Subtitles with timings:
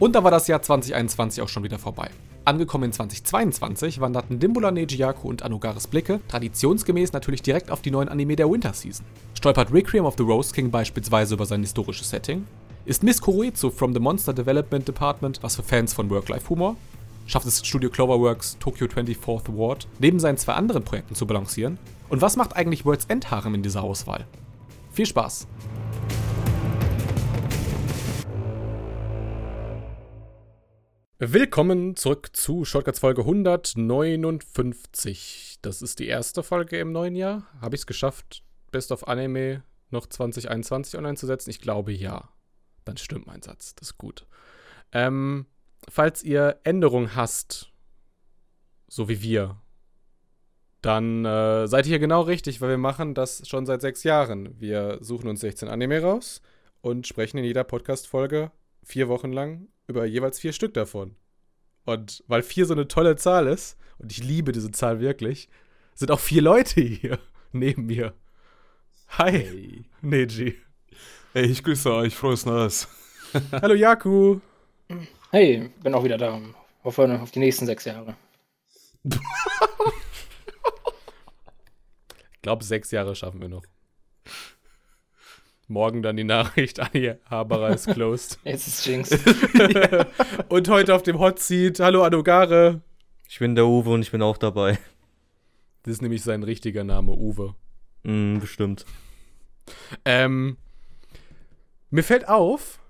[0.00, 2.08] Und da war das Jahr 2021 auch schon wieder vorbei.
[2.46, 8.08] Angekommen in 2022 wanderten Dimbula Nejiyaku und Anugaris Blicke traditionsgemäß natürlich direkt auf die neuen
[8.08, 9.04] Anime der Winter Season.
[9.34, 12.46] Stolpert Requiem of the Rose King beispielsweise über sein historisches Setting?
[12.86, 16.76] Ist Miss Kuroitsu from the Monster Development Department was für Fans von Work-Life-Humor?
[17.26, 21.78] Schafft es Studio Cloverworks Tokyo 24th Ward, neben seinen zwei anderen Projekten zu balancieren?
[22.08, 24.24] Und was macht eigentlich World's End Harem in dieser Auswahl?
[24.92, 25.46] Viel Spaß!
[31.22, 35.58] Willkommen zurück zu Shortcuts Folge 159.
[35.60, 37.46] Das ist die erste Folge im neuen Jahr.
[37.60, 41.50] Habe ich es geschafft, Best of Anime noch 2021 online zu setzen?
[41.50, 42.30] Ich glaube ja.
[42.86, 43.74] Dann stimmt mein Satz.
[43.74, 44.26] Das ist gut.
[44.92, 45.44] Ähm,
[45.90, 47.70] falls ihr Änderungen hasst,
[48.88, 49.60] so wie wir,
[50.80, 54.58] dann äh, seid ihr hier genau richtig, weil wir machen das schon seit sechs Jahren.
[54.58, 56.40] Wir suchen uns 16 Anime raus
[56.80, 58.52] und sprechen in jeder Podcast-Folge
[58.82, 61.16] vier Wochen lang über jeweils vier Stück davon.
[61.84, 65.48] Und weil vier so eine tolle Zahl ist, und ich liebe diese Zahl wirklich,
[65.94, 67.18] sind auch vier Leute hier
[67.52, 68.14] neben mir.
[69.18, 69.84] Hi, hey.
[70.00, 70.56] Neji.
[71.32, 72.14] Hey, ich grüße euch.
[72.14, 72.88] Frohes Neues.
[73.52, 74.40] Hallo, Jaku.
[75.30, 76.40] Hey, bin auch wieder da.
[76.84, 78.16] Hoffe auf die nächsten sechs Jahre.
[79.04, 79.10] ich
[82.42, 83.64] glaube, sechs Jahre schaffen wir noch.
[85.70, 88.40] Morgen dann die Nachricht, Anni Haberer ist closed.
[88.44, 89.10] Jetzt ist Jinx.
[90.48, 92.80] und heute auf dem Hot Seat, hallo Anogare.
[93.28, 94.80] Ich bin der Uwe und ich bin auch dabei.
[95.84, 97.54] Das ist nämlich sein richtiger Name, Uwe.
[98.02, 98.84] Mm, bestimmt.
[100.04, 100.56] Ähm,
[101.90, 102.80] mir fällt auf,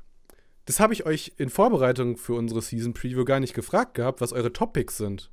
[0.65, 4.33] das habe ich euch in Vorbereitung für unsere Season Preview gar nicht gefragt gehabt, was
[4.33, 5.31] eure Topics sind.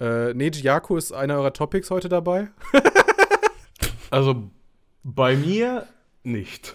[0.00, 2.48] Äh, Neji Yaku ist einer eurer Topics heute dabei.
[4.10, 4.50] also
[5.02, 5.86] bei mir
[6.22, 6.74] nicht.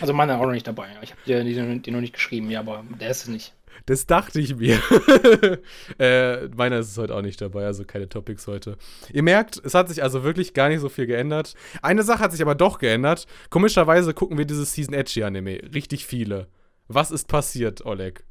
[0.00, 0.88] Also meiner auch noch nicht dabei.
[1.02, 3.54] Ich habe dir den, den noch nicht geschrieben, ja, aber der ist es nicht.
[3.86, 4.78] Das dachte ich mir.
[5.98, 8.76] äh, meiner ist es heute auch nicht dabei, also keine Topics heute.
[9.12, 11.54] Ihr merkt, es hat sich also wirklich gar nicht so viel geändert.
[11.82, 13.26] Eine Sache hat sich aber doch geändert.
[13.50, 15.60] Komischerweise gucken wir dieses Season Edgy Anime.
[15.74, 16.48] Richtig viele.
[16.88, 18.24] Was ist passiert, Oleg?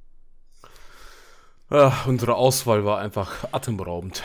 [1.70, 4.24] Ach, unsere Auswahl war einfach atemberaubend.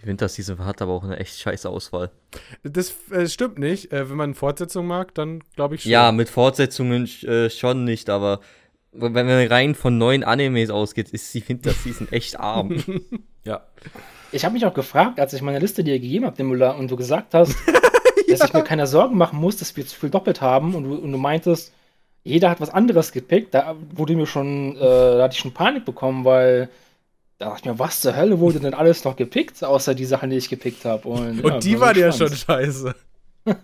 [0.00, 2.10] Die Winterseason hat aber auch eine echt scheiße Auswahl.
[2.62, 3.92] Das äh, stimmt nicht.
[3.92, 5.92] Äh, wenn man Fortsetzung mag, dann glaube ich schon.
[5.92, 8.40] Ja, mit Fortsetzungen äh, schon nicht, aber
[8.92, 12.82] wenn man rein von neuen Animes ausgeht, ist die Winterseason echt arm.
[13.44, 13.62] ja.
[14.32, 16.96] Ich habe mich auch gefragt, als ich meine Liste dir gegeben habe, Müller, und du
[16.96, 18.36] gesagt hast, ja.
[18.38, 20.94] dass ich mir keine Sorgen machen muss, dass wir zu viel doppelt haben, und du,
[20.94, 21.72] und du meintest,
[22.22, 25.84] jeder hat was anderes gepickt, da wurde mir schon, äh, da hatte ich schon Panik
[25.84, 26.68] bekommen, weil
[27.40, 30.28] da dachte ich mir, was zur Hölle wurde denn alles noch gepickt, außer die Sachen,
[30.28, 31.08] die ich gepickt habe.
[31.08, 32.94] Und, und ja, die waren ja schon scheiße.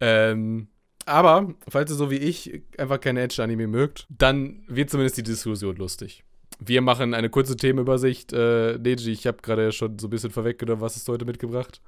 [0.00, 0.66] ähm,
[1.06, 5.76] aber, falls ihr so wie ich einfach keine Edge-Anime mögt, dann wird zumindest die Diskussion
[5.76, 6.24] lustig.
[6.58, 8.32] Wir machen eine kurze Themenübersicht.
[8.32, 11.80] Äh, Neji, ich habe gerade schon so ein bisschen vorweggenommen, was hast du heute mitgebracht?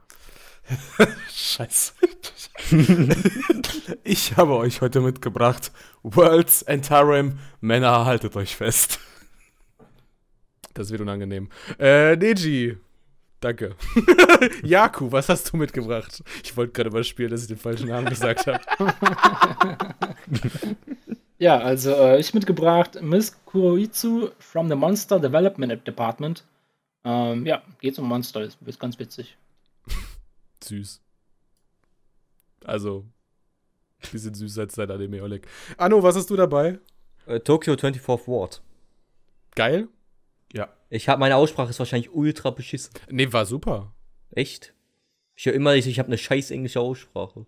[1.33, 1.93] Scheiße.
[4.05, 5.73] ich habe euch heute mitgebracht
[6.05, 7.41] Worlds and Harem.
[7.61, 9.01] Männer, haltet euch fest.
[10.77, 11.49] Das wird unangenehm.
[11.79, 12.77] Äh, Neji.
[13.41, 13.77] Danke.
[14.63, 16.23] Jaku, was hast du mitgebracht?
[16.45, 18.61] Ich wollte gerade mal spielen, dass ich den falschen Namen gesagt habe.
[21.39, 26.45] ja, also äh, ich mitgebracht Miss Kuroitsu from the Monster Development Department.
[27.05, 29.37] Ähm, ja, geht's um Monster, ist, ist ganz witzig.
[30.65, 31.01] Süß.
[32.65, 33.05] Also,
[34.13, 35.47] bisschen süß als dein Anime, Oleg.
[35.79, 36.81] Anno, was hast du dabei?
[37.27, 38.63] Äh, Tokyo 24th Ward.
[39.55, 39.89] Geil.
[40.89, 42.93] Ich habe meine Aussprache ist wahrscheinlich ultra beschissen.
[43.11, 43.93] Nee, war super.
[44.31, 44.75] Echt?
[45.35, 47.47] Ich höre immer, ich habe eine scheiß englische Aussprache.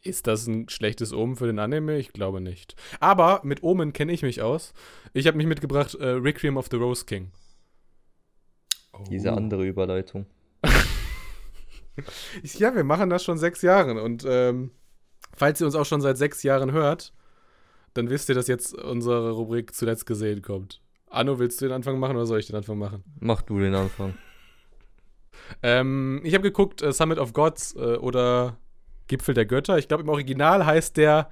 [0.00, 1.96] Ist das ein schlechtes Omen für den Anime?
[1.98, 2.74] Ich glaube nicht.
[2.98, 4.72] Aber mit Omen kenne ich mich aus.
[5.12, 7.30] Ich habe mich mitgebracht äh, Requiem of the Rose King.
[8.92, 9.04] Oh.
[9.08, 10.26] Diese andere Überleitung.
[12.42, 14.02] ja, wir machen das schon sechs Jahre.
[14.02, 14.72] Und ähm,
[15.36, 17.12] falls ihr uns auch schon seit sechs Jahren hört,
[17.94, 20.80] dann wisst ihr, dass jetzt unsere Rubrik zuletzt gesehen kommt.
[21.12, 23.04] Anno, willst du den Anfang machen oder soll ich den Anfang machen?
[23.20, 24.14] Mach du den Anfang.
[25.62, 28.58] ähm, ich habe geguckt, äh, Summit of Gods äh, oder
[29.08, 29.78] Gipfel der Götter.
[29.78, 31.30] Ich glaube, im Original heißt der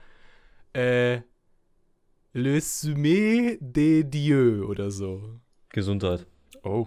[0.75, 1.21] äh,
[2.32, 5.41] Le Sommet des Dieux oder so.
[5.71, 6.27] Gesundheit.
[6.62, 6.87] Oh.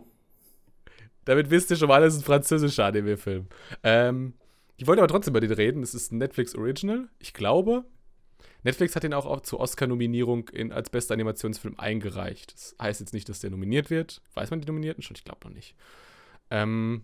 [1.25, 3.47] Damit wisst ihr schon mal, das ist ein französischer Anime-Film.
[3.81, 4.33] Ähm,
[4.77, 5.81] ich wollte aber trotzdem über den reden.
[5.81, 7.09] Es ist ein Netflix Original.
[7.19, 7.85] Ich glaube,
[8.63, 12.53] Netflix hat ihn auch zur Oscar-Nominierung als bester Animationsfilm eingereicht.
[12.53, 14.21] Das heißt jetzt nicht, dass der nominiert wird.
[14.33, 15.15] Weiß man die Nominierten schon?
[15.15, 15.75] Ich glaube noch nicht.
[16.49, 17.03] Ähm,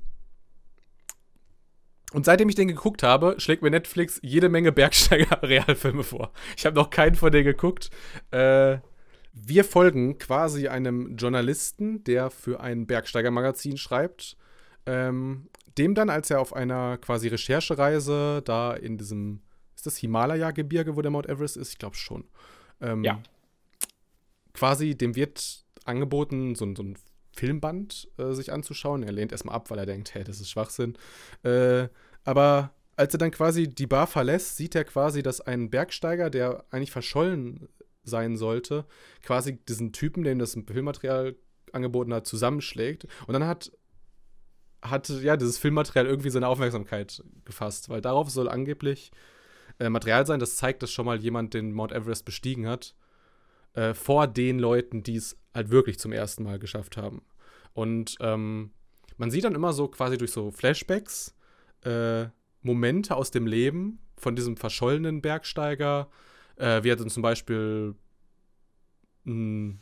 [2.11, 6.31] Und seitdem ich den geguckt habe, schlägt mir Netflix jede Menge Bergsteiger-Realfilme vor.
[6.57, 7.91] Ich habe noch keinen von denen geguckt.
[8.31, 8.79] Äh,
[9.33, 14.38] wir folgen quasi einem Journalisten, der für ein Bergsteiger-Magazin schreibt.
[14.85, 19.41] Ähm, dem dann, als er auf einer quasi Recherchereise da in diesem,
[19.79, 21.71] ist das Himalaya-Gebirge, wo der Mount Everest ist?
[21.71, 22.25] Ich glaube schon.
[22.81, 23.21] Ähm, Ja.
[24.53, 26.97] Quasi, dem wird angeboten, so, ein- so ein
[27.33, 29.03] Filmband äh, sich anzuschauen.
[29.03, 30.97] Er lehnt erstmal ab, weil er denkt, hey, das ist Schwachsinn.
[31.43, 31.87] Äh,
[32.25, 36.65] aber als er dann quasi die Bar verlässt, sieht er quasi, dass ein Bergsteiger, der
[36.71, 37.69] eigentlich verschollen
[38.03, 38.85] sein sollte,
[39.23, 41.35] quasi diesen Typen, dem das Filmmaterial
[41.71, 43.07] angeboten hat, zusammenschlägt.
[43.27, 43.71] Und dann hat,
[44.81, 49.11] hat ja dieses Filmmaterial irgendwie seine Aufmerksamkeit gefasst, weil darauf soll angeblich
[49.79, 52.95] äh, Material sein, das zeigt, dass schon mal jemand den Mount Everest bestiegen hat,
[53.73, 57.21] äh, vor den Leuten, die es halt wirklich zum ersten Mal geschafft haben.
[57.73, 58.71] Und ähm,
[59.17, 61.35] man sieht dann immer so quasi durch so Flashbacks
[61.83, 62.25] äh,
[62.61, 66.09] Momente aus dem Leben von diesem verschollenen Bergsteiger,
[66.57, 67.95] äh, wie er dann zum Beispiel
[69.23, 69.75] mh,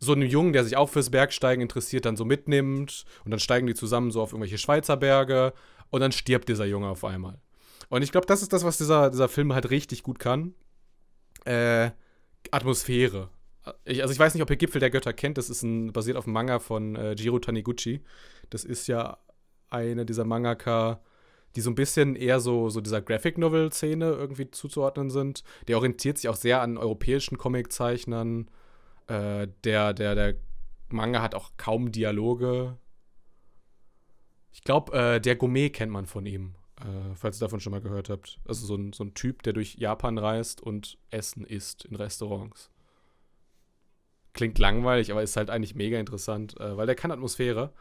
[0.00, 3.66] so einen Jungen, der sich auch fürs Bergsteigen interessiert, dann so mitnimmt und dann steigen
[3.66, 5.54] die zusammen so auf irgendwelche Schweizer Berge
[5.90, 7.40] und dann stirbt dieser Junge auf einmal.
[7.94, 10.54] Und ich glaube, das ist das, was dieser, dieser Film halt richtig gut kann.
[11.44, 11.92] Äh,
[12.50, 13.30] Atmosphäre.
[13.84, 15.38] Ich, also ich weiß nicht, ob ihr Gipfel der Götter kennt.
[15.38, 18.02] Das ist ein, basiert auf einem Manga von äh, Jiro Taniguchi.
[18.50, 19.18] Das ist ja
[19.70, 21.04] eine dieser Mangaka,
[21.54, 25.44] die so ein bisschen eher so, so dieser Graphic Novel-Szene irgendwie zuzuordnen sind.
[25.68, 28.50] Der orientiert sich auch sehr an europäischen Comiczeichnern.
[29.06, 30.34] Äh, der, der, der
[30.88, 32.76] Manga hat auch kaum Dialoge.
[34.50, 37.80] Ich glaube, äh, der Gourmet kennt man von ihm, äh, falls ihr davon schon mal
[37.80, 38.38] gehört habt.
[38.46, 42.70] Also so ein, so ein Typ, der durch Japan reist und Essen isst in Restaurants.
[44.34, 47.72] Klingt langweilig, aber ist halt eigentlich mega interessant, äh, weil der kann Atmosphäre.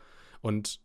[0.41, 0.79] Und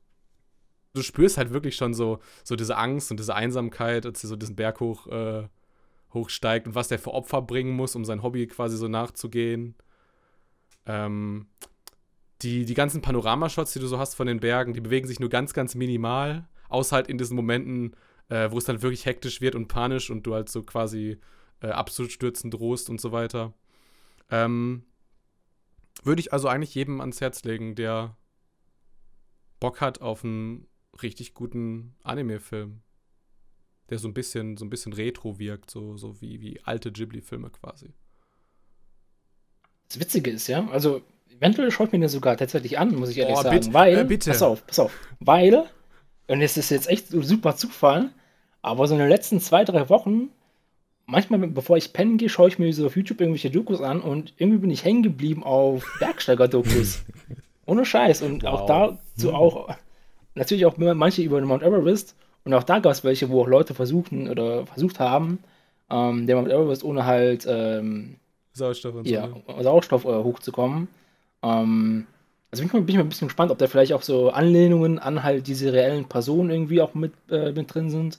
[0.95, 4.37] du spürst halt wirklich schon so, so diese Angst und diese Einsamkeit, als er so
[4.37, 5.49] diesen Berg hoch, äh,
[6.13, 9.77] hochsteigt und was der für Opfer bringen muss, um sein Hobby quasi so nachzugehen.
[10.87, 11.47] Ähm,
[12.43, 15.29] die, die ganzen Panoramashots, die du so hast von den Bergen, die bewegen sich nur
[15.29, 17.95] ganz, ganz minimal, außer halt in diesen Momenten,
[18.29, 21.19] äh, wo es dann wirklich hektisch wird und panisch und du halt so quasi
[21.61, 23.55] äh, abzustürzen drohst und so weiter.
[24.31, 24.85] Ähm,
[26.03, 28.17] würde ich also eigentlich jedem ans Herz legen, der
[29.61, 30.67] Bock hat auf einen
[31.03, 32.81] richtig guten Anime-Film.
[33.91, 37.51] Der so ein bisschen, so ein bisschen retro wirkt, so, so wie, wie alte Ghibli-Filme
[37.51, 37.95] quasi.
[39.89, 43.39] Das Witzige ist ja, also eventuell schaut mir den sogar tatsächlich an, muss ich ehrlich
[43.39, 43.59] Oh, sagen.
[43.59, 44.31] bitte, weil, äh, bitte.
[44.31, 45.65] pass auf, pass auf, weil,
[46.27, 48.13] und es ist jetzt echt super Zufall,
[48.63, 50.31] aber so in den letzten zwei, drei Wochen,
[51.07, 54.35] manchmal, bevor ich pennen gehe, schaue ich mir so auf YouTube irgendwelche Dokus an und
[54.37, 57.05] irgendwie bin ich hängen geblieben auf Bergsteiger-Dokus.
[57.67, 58.23] Ohne Scheiß.
[58.23, 58.99] Und auch Wow.
[59.17, 59.75] dazu auch,
[60.35, 62.15] natürlich auch manche über den Mount Everest.
[62.45, 65.39] Und auch da gab es welche, wo auch Leute versuchten oder versucht haben,
[65.91, 68.17] ähm, den Mount Everest ohne halt ähm,
[68.53, 69.53] Sauerstoff und ja, so.
[69.53, 69.63] Ne?
[69.63, 70.89] Sauerstoff äh, hochzukommen.
[71.43, 72.07] Ähm,
[72.51, 74.31] also bin ich, mal, bin ich mal ein bisschen gespannt, ob da vielleicht auch so
[74.31, 78.19] Anlehnungen an halt diese reellen Personen irgendwie auch mit, äh, mit drin sind.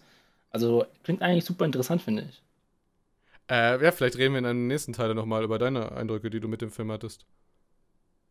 [0.49, 2.43] Also klingt eigentlich super interessant, finde ich.
[3.49, 6.47] Äh, ja, vielleicht reden wir in einem nächsten Teil nochmal über deine Eindrücke, die du
[6.47, 7.25] mit dem Film hattest.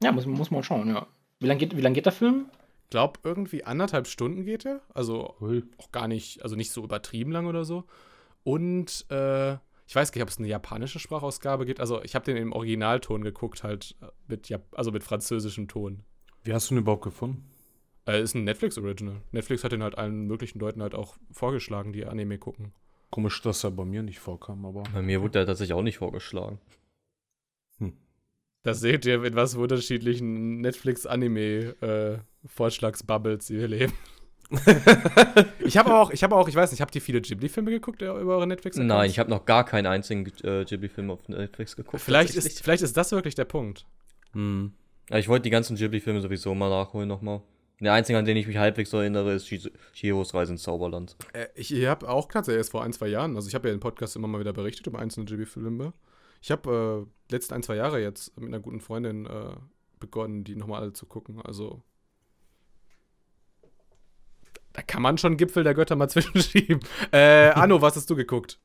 [0.03, 1.07] Ja, muss, muss man schauen, ja.
[1.41, 2.47] Wie lange geht, wie lang geht der Film?
[2.91, 4.81] Glaub, irgendwie anderthalb Stunden geht er.
[4.95, 5.35] Also
[5.77, 7.85] auch gar nicht, also nicht so übertrieben lang oder so.
[8.45, 9.55] Und äh,
[9.87, 11.81] ich weiß gar nicht, ob es eine japanische Sprachausgabe gibt.
[11.81, 16.05] Also ich habe den im Originalton geguckt, halt äh, mit, Jap also mit französischem Ton.
[16.45, 17.45] Wie hast du ihn überhaupt gefunden?
[18.09, 19.21] Äh, ist ein Netflix-Original.
[19.33, 22.73] Netflix hat den halt allen möglichen Leuten halt auch vorgeschlagen, die Anime gucken.
[23.11, 24.85] Komisch, dass er bei mir nicht vorkam, aber.
[24.95, 26.59] Bei mir wurde er tatsächlich auch nicht vorgeschlagen.
[28.65, 33.93] Da seht ihr, in was für unterschiedlichen Netflix-Anime-Vorschlagsbubbles wir leben.
[35.61, 38.07] ich habe auch, ich habe auch, ich weiß nicht, habt ihr viele Ghibli-Filme geguckt äh,
[38.07, 42.03] über eure netflix Nein, ich habe noch gar keinen einzigen äh, Ghibli-Film auf Netflix geguckt.
[42.03, 43.85] Vielleicht ist, vielleicht ist das wirklich der Punkt.
[44.33, 44.73] Hm.
[45.11, 47.43] Ja, ich wollte die ganzen Ghibli-Filme sowieso mal nachholen nochmal.
[47.81, 51.17] Der einzige, an den ich mich halbwegs erinnere, ist Chi- Chihiros Reise ins Zauberland.
[51.33, 53.81] Äh, ich habe auch tatsächlich erst vor ein, zwei Jahren, also ich habe ja im
[53.81, 55.93] Podcast immer mal wieder berichtet über einzelne Ghibli-Filme.
[56.43, 59.55] Ich habe äh, letzten ein, zwei Jahre jetzt mit einer guten Freundin äh,
[60.01, 61.41] begonnen, die nochmal alle zu gucken.
[61.43, 61.83] Also
[64.73, 66.81] da kann man schon Gipfel der Götter mal zwischenschieben.
[67.13, 68.59] Äh, Anno, was hast du geguckt?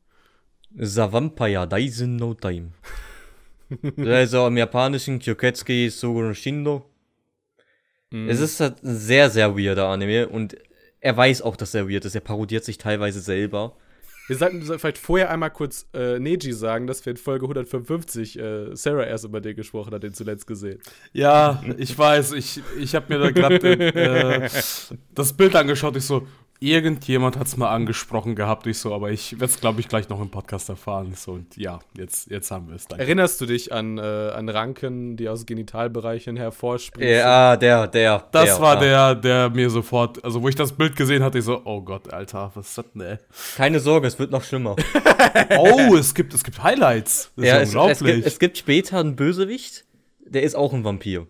[0.75, 2.71] Savampaya Daisen no Time.
[3.97, 6.89] also im japanischen Kyoketsuki Suguro Shindo.
[8.13, 8.29] Mhm.
[8.29, 10.55] Es ist halt ein sehr, sehr weirder Anime und
[10.99, 12.13] er weiß auch, dass er weird ist.
[12.13, 13.75] Er parodiert sich teilweise selber.
[14.27, 18.75] Wir sollten vielleicht vorher einmal kurz äh, Neji sagen, dass wir in Folge 155 äh,
[18.75, 20.79] Sarah erst über den gesprochen hat, den zuletzt gesehen.
[21.11, 24.49] Ja, ich weiß, ich, ich habe mir da gerade äh,
[25.13, 25.97] das Bild angeschaut.
[25.97, 26.25] Ich so,
[26.63, 30.07] Irgendjemand hat es mal angesprochen gehabt, ich so, aber ich werde es, glaube ich, gleich
[30.07, 31.13] noch im Podcast erfahren.
[31.13, 32.85] So, und ja, jetzt, jetzt haben wir es.
[32.85, 37.15] Erinnerst du dich an, äh, an Ranken, die aus Genitalbereichen hervorsprießen?
[37.17, 38.29] Ja, der, der.
[38.31, 39.13] Das der, war ja.
[39.13, 42.13] der, der mir sofort, also wo ich das Bild gesehen hatte, ich so, oh Gott,
[42.13, 43.17] Alter, was ist das denn, ey?
[43.57, 44.77] Keine Sorge, es wird noch schlimmer.
[45.57, 47.31] Oh, es gibt, es gibt Highlights.
[47.35, 48.15] Das ja, ist es, ja es, unglaublich.
[48.15, 49.83] gibt, es gibt später einen Bösewicht,
[50.25, 51.27] der ist auch ein Vampir.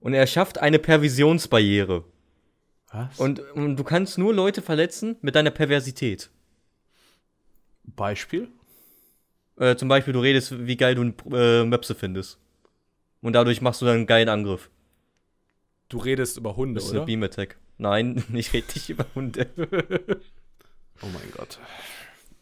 [0.00, 2.04] Und er schafft eine Perversionsbarriere.
[2.94, 3.18] Was?
[3.18, 6.30] Und, und du kannst nur Leute verletzen mit deiner Perversität.
[7.84, 8.48] Beispiel?
[9.58, 12.38] Äh, zum Beispiel, du redest, wie geil du äh, Möpse findest.
[13.20, 14.70] Und dadurch machst du dann einen geilen Angriff.
[15.88, 17.06] Du redest über Hunde, Das ist eine oder?
[17.06, 17.56] Beam Attack.
[17.78, 19.48] Nein, ich rede nicht über Hunde.
[21.02, 21.58] Oh mein Gott.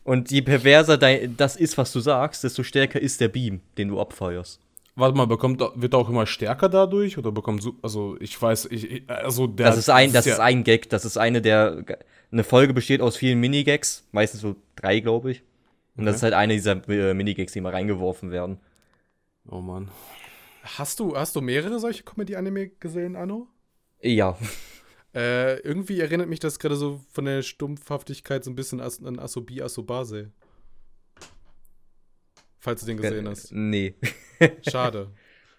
[0.05, 3.89] Und je perverser dein, das ist, was du sagst, desto stärker ist der Beam, den
[3.89, 4.61] du abfeuerst.
[4.95, 7.17] Warte mal, bekommt, wird er auch immer stärker dadurch?
[7.17, 9.67] Oder bekommt, so- also ich weiß, ich, also der.
[9.69, 10.91] Das ist ein, das ja- ist ein Gag.
[10.91, 11.85] Das ist eine der.
[12.31, 15.43] Eine Folge besteht aus vielen Minigags, meistens so drei, glaube ich.
[15.97, 16.17] Und das Okay.
[16.17, 18.59] ist halt eine dieser äh, Minigags, die mal reingeworfen werden.
[19.49, 19.91] Oh Mann.
[20.63, 23.49] Hast du, hast du mehrere solche Comedy-Anime gesehen, Anno?
[24.01, 24.37] Ja.
[25.15, 29.61] Äh, irgendwie erinnert mich das gerade so von der Stumpfhaftigkeit so ein bisschen an Asobi
[29.61, 30.31] Asobase.
[32.61, 33.53] Falls du den gesehen hast.
[33.53, 33.95] Nee.
[34.69, 35.09] Schade.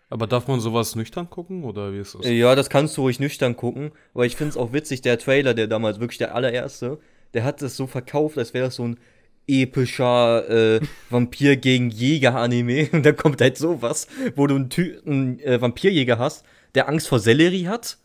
[0.10, 1.64] Aber darf man sowas nüchtern gucken?
[1.64, 2.28] Oder wie ist das?
[2.28, 5.54] Ja, das kannst du ruhig nüchtern gucken, aber ich finde es auch witzig, der Trailer,
[5.54, 7.00] der damals wirklich der allererste,
[7.34, 9.00] der hat das so verkauft, als wäre das so ein
[9.48, 12.90] epischer äh, Vampir gegen Jäger-Anime.
[12.92, 17.08] Und dann kommt halt sowas, wo du einen, Ty einen äh, Vampirjäger hast, der Angst
[17.08, 17.98] vor Sellerie hat,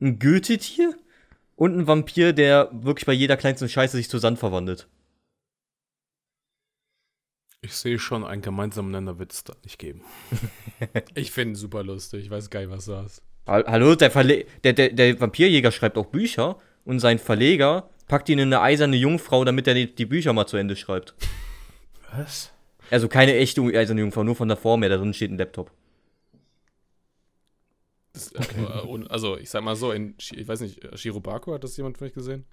[0.00, 0.94] ein Goethe-Tier
[1.56, 4.88] und ein Vampir, der wirklich bei jeder kleinsten Scheiße sich zu Sand verwandelt.
[7.62, 10.02] Ich sehe schon, einen gemeinsamen Nenner wird es da nicht geben.
[11.14, 12.24] Ich finde super lustig.
[12.24, 13.22] Ich weiß geil, was du hast.
[13.46, 18.28] Hall- Hallo, der, Verle der, der, der Vampirjäger schreibt auch Bücher und sein Verleger packt
[18.30, 21.14] ihn in eine eiserne Jungfrau, damit er die, die Bücher mal zu Ende schreibt.
[22.12, 22.50] Was?
[22.90, 25.70] Also keine echte eiserne Jungfrau, nur von der Form her, da drin steht ein Laptop.
[28.14, 28.40] Das, äh,
[29.10, 32.14] also, ich sag mal so, in, ich weiß nicht, Shirobako, hat das jemand von euch
[32.14, 32.46] gesehen?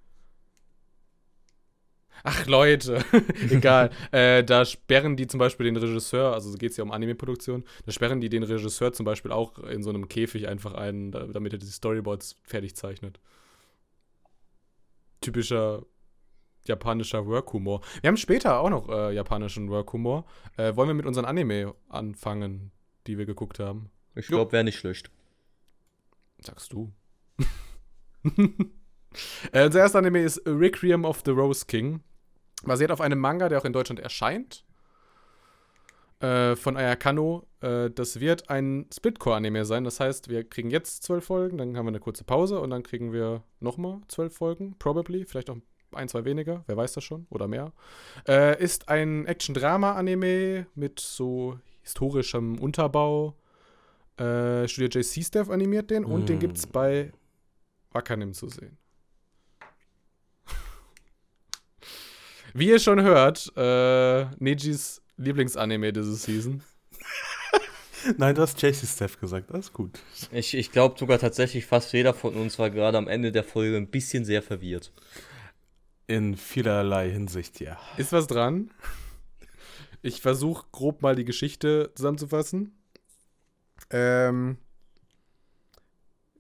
[2.24, 3.04] Ach, Leute,
[3.50, 3.92] egal.
[4.12, 7.92] äh, da sperren die zum Beispiel den Regisseur, also geht es ja um Anime-Produktion, da
[7.92, 11.54] sperren die den Regisseur zum Beispiel auch in so einem Käfig einfach ein, da, damit
[11.54, 13.20] er die Storyboards fertig zeichnet.
[15.22, 15.84] Typischer
[16.68, 17.82] japanischer Work-Humor.
[18.02, 20.26] Wir haben später auch noch äh, japanischen Work-Humor.
[20.58, 22.72] Äh, wollen wir mit unseren Anime anfangen,
[23.08, 23.90] die wir geguckt haben?
[24.16, 25.10] Ich glaube, wäre nicht schlecht.
[26.40, 26.92] Sagst du.
[29.52, 32.02] äh, unser erster Anime ist Requiem of the Rose King.
[32.64, 34.64] Basiert auf einem Manga, der auch in Deutschland erscheint.
[36.20, 37.46] Äh, von Ayakano.
[37.62, 39.84] Äh, das wird ein Splitcore-Anime sein.
[39.84, 42.82] Das heißt, wir kriegen jetzt zwölf Folgen, dann haben wir eine kurze Pause und dann
[42.82, 44.76] kriegen wir nochmal zwölf Folgen.
[44.80, 45.26] Probably.
[45.26, 45.58] Vielleicht auch
[45.92, 46.64] ein, zwei weniger.
[46.66, 47.28] Wer weiß das schon?
[47.30, 47.72] Oder mehr.
[48.28, 53.36] Äh, ist ein Action-Drama-Anime mit so historischem Unterbau.
[54.18, 56.40] Äh, Studio JC Staff animiert den und den Mm.
[56.40, 57.12] gibt's bei
[57.92, 58.78] Wakanim zu sehen.
[62.58, 66.64] Wie ihr schon hört, äh, Nejis Lieblingsanime diese Season.
[68.18, 70.00] Nein, du hast JC Steph gesagt, alles gut.
[70.32, 73.78] Ich, ich glaube sogar tatsächlich, fast jeder von uns war gerade am Ende der Folge
[73.78, 74.92] ein bisschen sehr verwirrt.
[76.08, 77.78] In vielerlei Hinsicht, ja.
[77.98, 78.72] Ist was dran?
[80.02, 82.76] Ich versuche grob mal die Geschichte zusammenzufassen.
[83.92, 84.58] Ähm,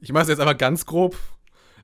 [0.02, 1.16] ich mache es jetzt einfach ganz grob.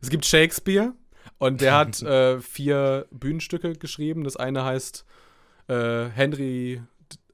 [0.02, 0.96] Es gibt Shakespeare
[1.38, 4.24] und der hat äh, vier Bühnenstücke geschrieben.
[4.24, 5.06] Das eine heißt
[5.68, 6.82] äh, Henry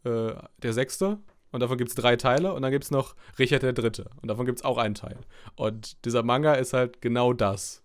[0.03, 1.19] äh, der Sechste
[1.51, 4.27] und davon gibt es drei Teile und dann gibt es noch Richard der Dritte und
[4.27, 5.17] davon gibt es auch einen Teil.
[5.55, 7.84] Und dieser Manga ist halt genau das.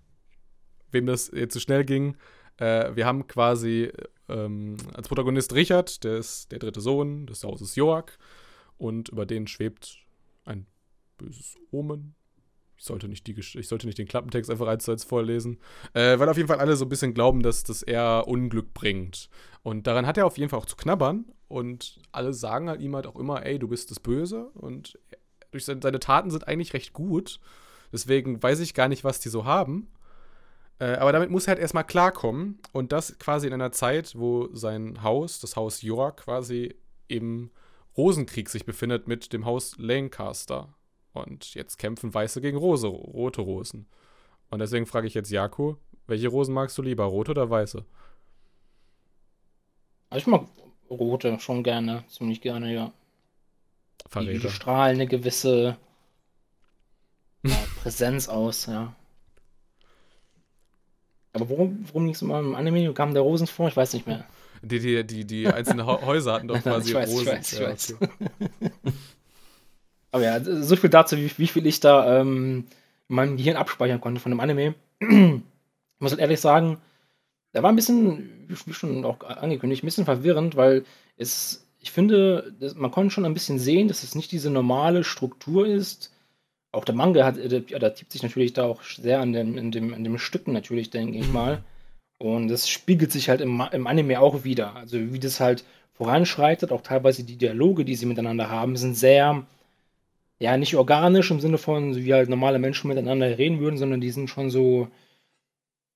[0.90, 2.16] Wem das jetzt zu schnell ging,
[2.58, 3.90] äh, wir haben quasi
[4.28, 8.18] ähm, als Protagonist Richard, der ist der dritte Sohn des Hauses Joak
[8.78, 9.98] und über den schwebt
[10.44, 10.66] ein
[11.18, 12.14] böses Omen.
[12.76, 15.58] Ich sollte nicht, die, ich sollte nicht den Klappentext einfach eins zu eins vorlesen,
[15.92, 19.28] äh, weil auf jeden Fall alle so ein bisschen glauben, dass das eher Unglück bringt.
[19.62, 22.94] Und daran hat er auf jeden Fall auch zu knabbern und alle sagen halt ihm
[22.94, 24.98] halt auch immer, ey, du bist das Böse und
[25.52, 27.38] durch seine, seine Taten sind eigentlich recht gut.
[27.92, 29.88] Deswegen weiß ich gar nicht, was die so haben.
[30.80, 32.58] Äh, aber damit muss er halt erstmal klarkommen.
[32.72, 36.74] Und das quasi in einer Zeit, wo sein Haus, das Haus York, quasi
[37.06, 37.50] im
[37.96, 40.74] Rosenkrieg sich befindet mit dem Haus Lancaster.
[41.14, 43.86] Und jetzt kämpfen Weiße gegen Rose, rote Rosen.
[44.50, 47.84] Und deswegen frage ich jetzt Jako, welche Rosen magst du lieber, rote oder weiße?
[50.10, 50.46] Also ich mag
[50.90, 52.92] rote schon gerne, ziemlich gerne, ja.
[54.16, 54.50] Die, die Verräter.
[54.50, 55.76] strahlen eine gewisse
[57.44, 58.94] ja, Präsenz aus, ja.
[61.32, 62.92] Aber worum, worum ging es immer im Anime?
[62.92, 63.68] Kam der Rosen vor?
[63.68, 64.24] Ich weiß nicht mehr.
[64.62, 67.22] Die, die, die, die einzelnen Häuser hatten doch quasi ich weiß, Rosen.
[67.22, 68.92] ich weiß, ich weiß.
[70.14, 72.66] Aber ja, so viel dazu, wie, wie viel ich da ähm,
[73.08, 74.76] in meinem Gehirn abspeichern konnte von dem Anime.
[75.00, 75.08] ich
[75.98, 76.78] muss halt ehrlich sagen,
[77.52, 80.84] der war ein bisschen, wie schon auch angekündigt, ein bisschen verwirrend, weil
[81.16, 85.66] es, ich finde, man konnte schon ein bisschen sehen, dass es nicht diese normale Struktur
[85.66, 86.12] ist.
[86.70, 89.94] Auch der Manga hat, adap- adaptiert sich natürlich da auch sehr an dem, in dem,
[89.94, 91.64] an dem Stücken natürlich, denke ich mal.
[92.18, 94.76] Und das spiegelt sich halt im, im Anime auch wieder.
[94.76, 99.44] Also wie das halt voranschreitet, auch teilweise die Dialoge, die sie miteinander haben, sind sehr,
[100.44, 104.10] ja, nicht organisch im Sinne von, wie halt normale Menschen miteinander reden würden, sondern die
[104.10, 104.88] sind schon so,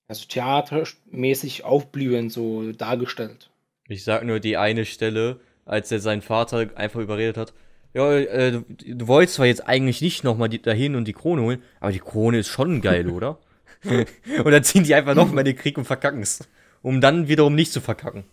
[0.09, 3.51] also theatermäßig aufblühend so dargestellt.
[3.89, 7.53] Ich sag nur die eine Stelle, als er seinen Vater einfach überredet hat.
[7.93, 11.63] Ja, äh, du, du wolltest zwar jetzt eigentlich nicht nochmal dahin und die Krone holen,
[11.79, 13.39] aber die Krone ist schon geil, oder?
[13.85, 16.49] und dann ziehen die einfach nochmal in den Krieg und verkacken's.
[16.81, 18.25] Um dann wiederum nicht zu verkacken.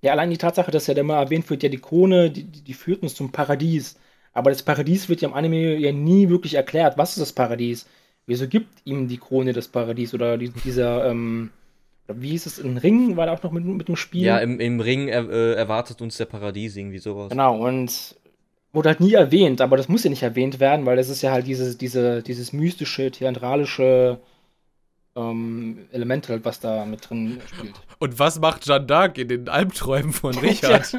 [0.00, 2.74] Ja, allein die Tatsache, dass ja immer erwähnt wird, ja, die Krone, die, die die
[2.74, 3.96] führt uns zum Paradies.
[4.32, 6.96] Aber das Paradies wird ja im Anime ja nie wirklich erklärt.
[6.96, 7.86] Was ist das Paradies?
[8.26, 10.14] Wieso gibt ihm die Krone das Paradies?
[10.14, 11.50] Oder die, dieser, ähm,
[12.08, 14.22] wie hieß es, ein Ring war da auch noch mit, mit dem Spiel?
[14.22, 17.30] Ja, im, im Ring er, äh, erwartet uns der Paradies, irgendwie sowas.
[17.30, 18.16] Genau, und
[18.72, 21.30] wurde halt nie erwähnt, aber das muss ja nicht erwähnt werden, weil das ist ja
[21.32, 24.18] halt dieses, diese, dieses mystische, theatralische
[25.14, 27.74] ähm, Element halt, was da mit drin spielt.
[27.98, 30.96] Und was macht Jeanne d'Arc in den Albträumen von Richard?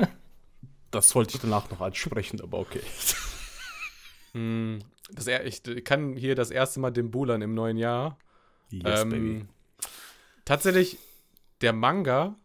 [0.93, 2.81] Das wollte ich danach noch ansprechen, aber okay.
[4.35, 4.79] Hm,
[5.11, 8.17] das, ich kann hier das erste Mal den Bulan im neuen Jahr.
[8.71, 9.47] Yes, Ähm,
[10.43, 10.97] Tatsächlich,
[11.61, 12.35] der Manga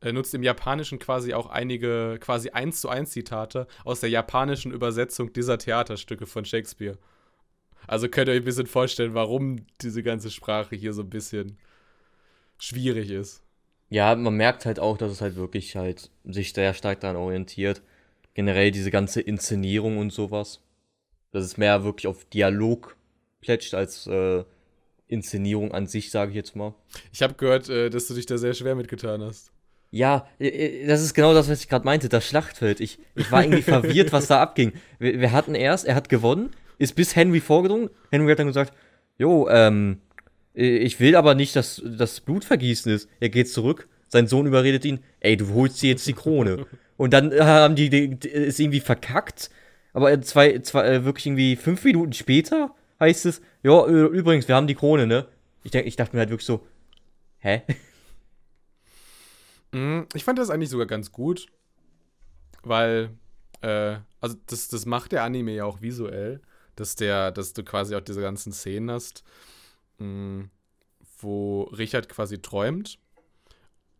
[0.00, 4.70] äh, nutzt im Japanischen quasi auch einige quasi eins zu eins Zitate aus der japanischen
[4.70, 6.98] Übersetzung dieser Theaterstücke von Shakespeare.
[7.86, 11.58] Also könnt ihr euch ein bisschen vorstellen, warum diese ganze Sprache hier so ein bisschen
[12.58, 13.42] schwierig ist.
[13.92, 17.82] Ja, man merkt halt auch, dass es halt wirklich halt sich sehr stark daran orientiert.
[18.32, 20.60] Generell diese ganze Inszenierung und sowas.
[21.30, 22.96] Dass es mehr wirklich auf Dialog
[23.42, 24.44] plätscht als äh,
[25.08, 26.72] Inszenierung an sich, sage ich jetzt mal.
[27.12, 29.52] Ich habe gehört, äh, dass du dich da sehr schwer mitgetan hast.
[29.90, 32.80] Ja, äh, äh, das ist genau das, was ich gerade meinte, das Schlachtfeld.
[32.80, 34.72] Ich, ich war irgendwie verwirrt, was da abging.
[35.00, 37.90] Wir, wir hatten erst, er hat gewonnen, ist bis Henry vorgedrungen.
[38.10, 38.72] Henry hat dann gesagt,
[39.18, 40.11] jo, ähm, äh,
[40.54, 43.08] ich will aber nicht, dass das Blut vergießen ist.
[43.20, 46.66] Er geht zurück, sein Sohn überredet ihn, ey, du holst dir jetzt die Krone.
[46.96, 49.50] Und dann äh, haben die, die, die ist irgendwie verkackt,
[49.92, 54.46] aber äh, zwei, zwei, äh, wirklich irgendwie fünf Minuten später heißt es, ja, äh, übrigens,
[54.46, 55.26] wir haben die Krone, ne?
[55.64, 56.66] Ich, denk, ich dachte mir halt wirklich so,
[57.38, 57.62] hä?
[59.72, 61.46] Mm, Ich fand das eigentlich sogar ganz gut,
[62.62, 63.10] weil,
[63.62, 66.40] äh, also das, das macht der Anime ja auch visuell,
[66.76, 69.24] dass der, dass du quasi auch diese ganzen Szenen hast,
[70.02, 70.50] mm,
[71.20, 72.98] wo Richard quasi träumt.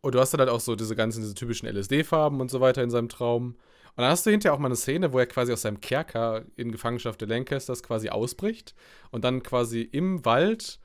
[0.00, 2.82] Und du hast dann halt auch so diese ganzen, diese typischen LSD-Farben und so weiter
[2.82, 3.56] in seinem Traum.
[3.94, 6.44] Und dann hast du hinterher auch mal eine Szene, wo er quasi aus seinem Kerker
[6.56, 8.74] in Gefangenschaft der Lancasters quasi ausbricht
[9.10, 10.80] und dann quasi im Wald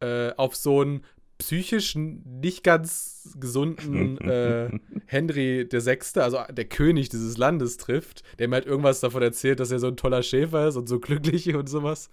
[0.00, 1.04] äh, auf so einen
[1.38, 4.70] psychisch nicht ganz gesunden äh,
[5.06, 9.60] Henry der Sechste, also der König dieses Landes trifft, der ihm halt irgendwas davon erzählt,
[9.60, 12.10] dass er so ein toller Schäfer ist und so glücklich und sowas.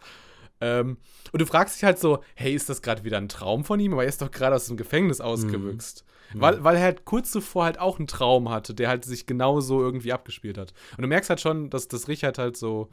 [0.64, 0.98] Ähm,
[1.34, 3.92] und du fragst dich halt so, hey, ist das gerade wieder ein Traum von ihm?
[3.94, 6.06] Aber er ist doch gerade aus dem Gefängnis ausgebüxt.
[6.36, 9.82] Weil, weil er halt kurz zuvor halt auch einen Traum hatte, der halt sich genauso
[9.82, 10.74] irgendwie abgespielt hat.
[10.98, 12.90] Und du merkst halt schon, dass das Richard halt so,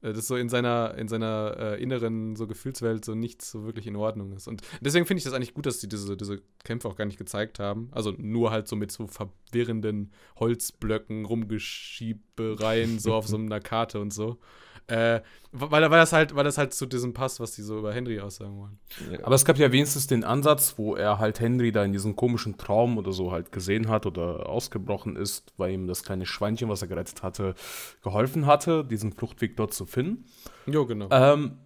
[0.00, 3.86] äh, das so in seiner, in seiner äh, inneren so Gefühlswelt so nichts so wirklich
[3.86, 4.48] in Ordnung ist.
[4.48, 7.18] Und deswegen finde ich das eigentlich gut, dass sie diese, diese Kämpfe auch gar nicht
[7.18, 7.88] gezeigt haben.
[7.92, 14.12] Also nur halt so mit so verwirrenden Holzblöcken, Rumgeschiebereien, so auf so einer Karte und
[14.12, 14.38] so.
[14.86, 15.20] Äh,
[15.50, 18.20] weil, weil das halt, weil das halt zu diesem passt, was die so über Henry
[18.20, 18.78] aussagen wollen.
[19.22, 22.58] Aber es gab ja wenigstens den Ansatz, wo er halt Henry da in diesem komischen
[22.58, 26.82] Traum oder so halt gesehen hat oder ausgebrochen ist, weil ihm das kleine Schweinchen, was
[26.82, 27.54] er gerettet hatte,
[28.02, 30.24] geholfen hatte, diesen Fluchtweg dort zu finden.
[30.66, 31.08] Jo, genau.
[31.10, 31.58] Ähm,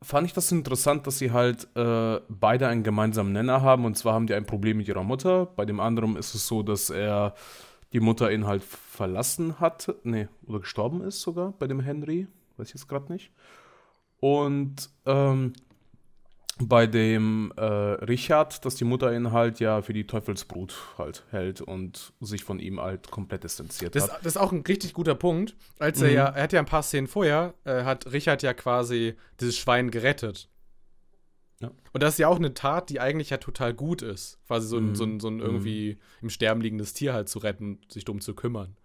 [0.00, 3.84] fand ich das interessant, dass sie halt äh, beide einen gemeinsamen Nenner haben.
[3.84, 5.46] Und zwar haben die ein Problem mit ihrer Mutter.
[5.46, 7.34] Bei dem anderen ist es so, dass er
[7.92, 9.94] die Mutter ihn halt verlassen hat.
[10.04, 12.26] Nee, oder gestorben ist sogar bei dem Henry.
[12.62, 13.32] Weiß ich jetzt gerade nicht.
[14.20, 15.52] Und ähm,
[16.60, 21.60] bei dem äh, Richard, dass die Mutter ihn halt ja für die Teufelsbrut halt hält
[21.60, 24.18] und sich von ihm halt komplett distanziert Das, hat.
[24.20, 25.56] das ist auch ein richtig guter Punkt.
[25.80, 26.14] Als er Mhm.
[26.14, 29.90] ja, er hat ja ein paar Szenen vorher, äh, hat Richard ja quasi dieses Schwein
[29.90, 30.48] gerettet.
[31.58, 31.72] Ja.
[31.92, 34.38] Und das ist ja auch eine Tat, die eigentlich ja total gut ist.
[34.46, 34.94] Quasi so ein, Mhm.
[34.94, 38.34] so ein, so ein irgendwie im Sterben liegendes Tier halt zu retten, sich drum zu
[38.34, 38.76] kümmern.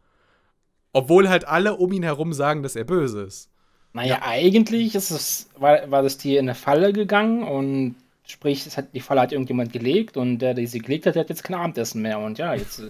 [0.93, 3.51] Obwohl halt alle um ihn herum sagen, dass er böse ist.
[3.97, 7.95] Naja, eigentlich ist es, war, war das Tier in eine Falle gegangen und
[8.29, 11.21] Sprich, es hat, die Falle hat irgendjemand gelegt und der, der sie gelegt hat, der
[11.21, 12.19] hat jetzt kein Abendessen mehr.
[12.19, 12.83] Und ja, jetzt,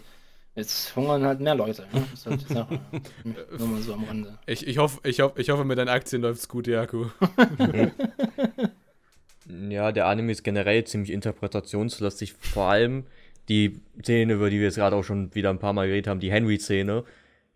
[0.55, 1.83] jetzt hungern halt mehr Leute.
[1.93, 2.03] Ne?
[2.09, 2.79] Das ist halt die Sache.
[3.59, 4.39] Nur mal so am Rande.
[4.47, 7.05] Ich, ich, hoffe, ich, hoff, ich hoffe, mit deinen Aktien läuft's gut, Jaku.
[9.69, 12.33] Ja, der Anime ist generell ziemlich interpretationslastig.
[12.33, 13.05] Vor allem
[13.47, 16.19] die Szene, über die wir jetzt gerade auch schon wieder ein paar Mal geredet haben,
[16.19, 17.05] die Henry-Szene.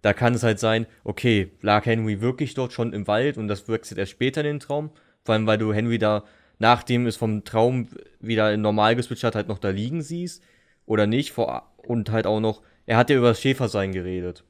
[0.02, 3.68] Da kann es halt sein, okay, lag Henry wirklich dort schon im Wald und das
[3.70, 4.90] wechselt erst später in den Traum.
[5.24, 6.24] Vor allem, weil du Henry da,
[6.58, 7.88] nachdem es vom Traum
[8.20, 10.44] wieder in normal geswitcht hat, halt noch da liegen siehst.
[10.88, 11.32] Oder nicht.
[11.32, 14.44] Vor, und halt auch noch, er hat ja über das Schäfersein geredet.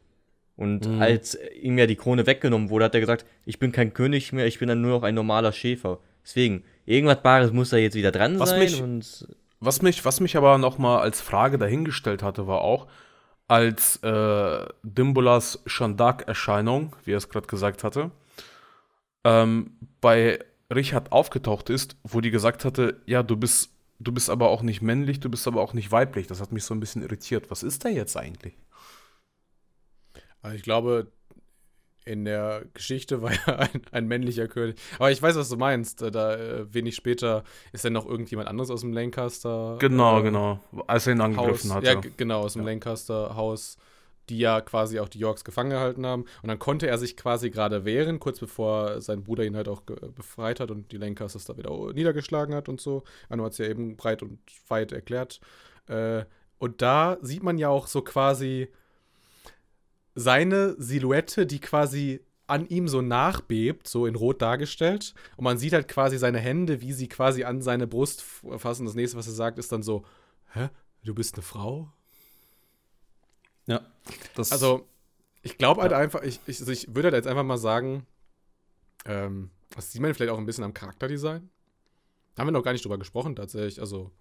[0.55, 1.01] Und Mhm.
[1.01, 4.45] als ihm ja die Krone weggenommen wurde, hat er gesagt, ich bin kein König mehr,
[4.47, 5.99] ich bin dann nur noch ein normaler Schäfer.
[6.23, 8.59] Deswegen, irgendwas Bares muss da jetzt wieder dran Was sein.
[8.59, 9.25] mich-
[9.59, 12.87] Was mich, was mich aber nochmal als Frage dahingestellt hatte, war auch,
[13.51, 18.11] als äh, Dimbulas Shandak-Erscheinung, wie er es gerade gesagt hatte,
[19.25, 20.39] ähm, bei
[20.73, 24.81] Richard aufgetaucht ist, wo die gesagt hatte, ja, du bist, du bist aber auch nicht
[24.81, 26.27] männlich, du bist aber auch nicht weiblich.
[26.27, 27.51] Das hat mich so ein bisschen irritiert.
[27.51, 28.55] Was ist da jetzt eigentlich?
[30.41, 31.11] Also ich glaube,
[32.05, 34.77] in der Geschichte war er ein, ein männlicher König.
[34.97, 36.01] Aber ich weiß, was du meinst.
[36.01, 39.77] Äh, Da äh, wenig später ist dann noch irgendjemand anderes aus dem Lancaster.
[39.79, 40.59] Genau, äh, genau.
[40.87, 41.25] Als er ihn Haus.
[41.37, 41.85] angegriffen hatte.
[41.87, 42.69] Ja, genau, aus dem Ja.
[42.69, 43.77] Lancaster-Haus,
[44.29, 46.23] die ja quasi auch die Yorks gefangen gehalten haben.
[46.41, 49.81] Und dann konnte er sich quasi gerade wehren, kurz bevor sein Bruder ihn halt auch
[49.81, 53.03] befreit hat und die Lancasters da wieder niedergeschlagen hat und so.
[53.29, 55.39] Anno hat es ja eben breit und weit erklärt.
[55.87, 56.23] Äh,
[56.59, 58.69] und da sieht man ja auch so quasi
[60.15, 65.13] seine Silhouette, die quasi an ihm so nachbebt, so in Rot dargestellt.
[65.37, 68.21] Und man sieht halt quasi seine Hände, wie sie quasi an seine Brust
[68.57, 68.85] fassen.
[68.85, 70.03] Das nächste, was er sagt, ist dann so:
[70.53, 70.69] Hä?
[71.03, 71.91] Du bist eine Frau?
[73.67, 73.81] ja.
[74.35, 74.85] Das, Also,
[75.43, 75.97] ich glaube halt Ja.
[75.97, 78.05] einfach, ich, ich, also ich würde halt jetzt einfach mal sagen,
[79.05, 81.49] ähm, das sieht man vielleicht auch ein bisschen am Charakterdesign.
[82.37, 83.79] Haben wir noch gar nicht drüber gesprochen, tatsächlich.
[83.79, 84.11] Also,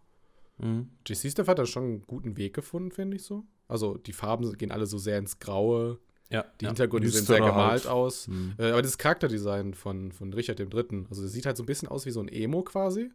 [0.61, 0.90] Mhm.
[1.07, 3.44] JC Steph hat da schon einen guten Weg gefunden, finde ich so.
[3.68, 5.99] Also, die Farben gehen alle so sehr ins Graue.
[6.29, 6.70] ja, Die ja.
[6.70, 7.87] Hintergründe sehen sehr gemalt halt.
[7.87, 8.29] aus.
[8.29, 8.55] Mhm.
[8.59, 11.88] Äh, aber das Charakterdesign von, von Richard III., also das sieht halt so ein bisschen
[11.88, 13.11] aus wie so ein Emo quasi.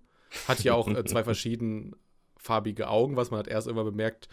[0.48, 4.28] Hat ja auch äh, zwei verschiedenfarbige Augen, was man hat erst immer bemerkt,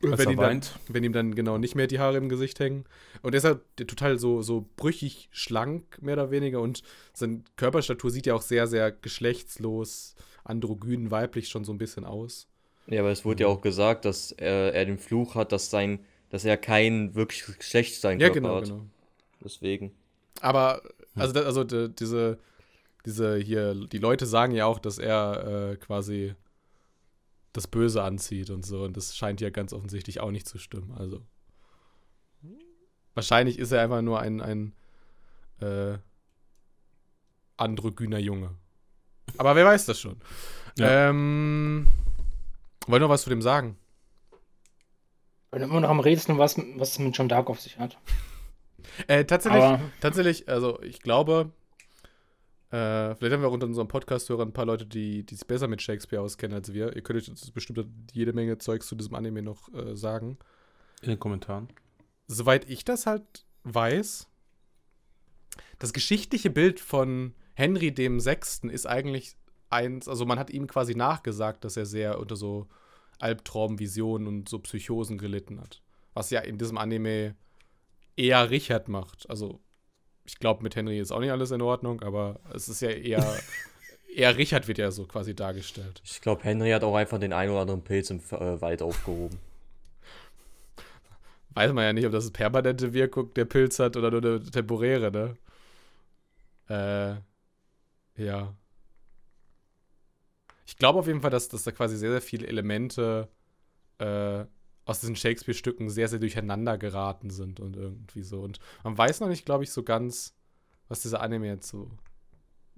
[0.00, 2.84] wenn ihm, dann, wenn ihm dann genau nicht mehr die Haare im Gesicht hängen.
[3.22, 6.60] Und er ist halt total so, so brüchig schlank, mehr oder weniger.
[6.60, 12.04] Und seine Körperstatur sieht ja auch sehr, sehr geschlechtslos, androgyn, weiblich schon so ein bisschen
[12.04, 12.48] aus.
[12.86, 16.00] Ja, aber es wurde ja auch gesagt, dass er, er den Fluch hat, dass sein,
[16.30, 18.64] dass er kein wirkliches Geschlecht sein Ja, Körper genau, hat.
[18.64, 18.86] genau.
[19.44, 19.92] Deswegen.
[20.40, 20.82] Aber,
[21.14, 22.38] also, da, also de, diese,
[23.06, 26.34] diese hier, die Leute sagen ja auch, dass er äh, quasi
[27.52, 28.82] das Böse anzieht und so.
[28.82, 30.92] Und das scheint ja ganz offensichtlich auch nicht zu stimmen.
[30.96, 31.22] Also.
[33.14, 34.72] Wahrscheinlich ist er einfach nur ein, ein
[35.60, 35.98] äh,
[37.56, 38.54] androgyner Junge.
[39.38, 40.20] Aber wer weiß das schon.
[40.78, 41.10] Ja.
[41.10, 41.86] Ähm,
[42.86, 43.76] wollen noch was zu dem sagen?
[44.32, 47.98] Ich bin immer noch am Rätseln, was, was es mit John Dark auf sich hat.
[49.06, 51.52] Äh, tatsächlich, Aber Tatsächlich, also ich glaube,
[52.70, 55.68] äh, vielleicht haben wir auch unter unserem Podcast-Hörern ein paar Leute, die, die sich besser
[55.68, 56.96] mit Shakespeare auskennen als wir.
[56.96, 60.38] Ihr könnt euch jetzt bestimmt jede Menge Zeugs zu diesem Anime noch äh, sagen.
[61.02, 61.68] In den Kommentaren.
[62.28, 64.28] Soweit ich das halt weiß,
[65.78, 69.36] das geschichtliche Bild von Henry dem Sechsten ist eigentlich
[69.70, 72.68] eins, also man hat ihm quasi nachgesagt, dass er sehr unter so
[73.18, 75.82] Albtraumvisionen und so Psychosen gelitten hat.
[76.14, 77.34] Was ja in diesem Anime
[78.16, 79.28] eher Richard macht.
[79.30, 79.60] Also
[80.24, 83.24] ich glaube, mit Henry ist auch nicht alles in Ordnung, aber es ist ja eher,
[84.14, 86.02] eher Richard wird ja so quasi dargestellt.
[86.04, 89.38] Ich glaube, Henry hat auch einfach den einen oder anderen Pilz im äh, Wald aufgehoben.
[91.50, 94.42] Weiß man ja nicht, ob das eine permanente Wirkung der Pilz hat oder nur eine
[94.42, 95.36] temporäre, ne?
[96.68, 97.20] Äh,
[98.24, 98.54] ja.
[100.66, 103.28] Ich glaube auf jeden Fall, dass, dass da quasi sehr, sehr viele Elemente
[103.98, 104.44] äh,
[104.84, 108.40] aus diesen Shakespeare-Stücken sehr, sehr durcheinander geraten sind und irgendwie so.
[108.40, 110.34] Und man weiß noch nicht, glaube ich, so ganz,
[110.88, 111.90] was dieser Anime jetzt so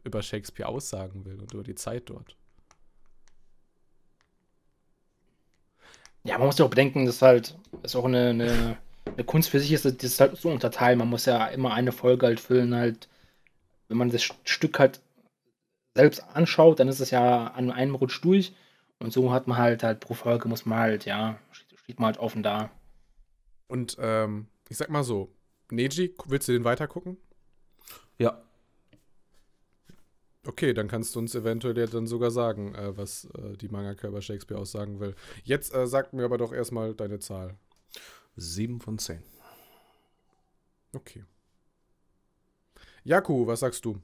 [0.03, 2.37] über Shakespeare aussagen will und über die Zeit dort.
[6.25, 8.77] ja, man muss ja auch bedenken, dass halt ist auch eine, eine,
[9.07, 10.99] eine Kunst für sich ist, das ist halt so unterteilen.
[10.99, 13.09] Man muss ja immer eine Folge halt füllen, halt,
[13.89, 15.01] wenn man das Stück halt
[15.95, 18.55] selbst anschaut, dann ist es ja an einem Rutsch durch.
[18.99, 22.19] Und so hat man halt halt pro Folge muss man halt, ja, steht, man halt
[22.19, 22.71] offen da.
[23.67, 25.33] Und ähm, ich sag mal so,
[25.71, 27.17] Neji, willst du den weitergucken?
[28.19, 28.43] Ja.
[30.47, 34.09] Okay, dann kannst du uns eventuell ja dann sogar sagen, äh, was äh, die Mangaka
[34.09, 35.15] über Shakespeare aussagen will.
[35.43, 37.57] Jetzt äh, sag mir aber doch erstmal deine Zahl.
[38.37, 39.23] Sieben von zehn.
[40.93, 41.25] Okay.
[43.05, 44.01] Jaku, was sagst du?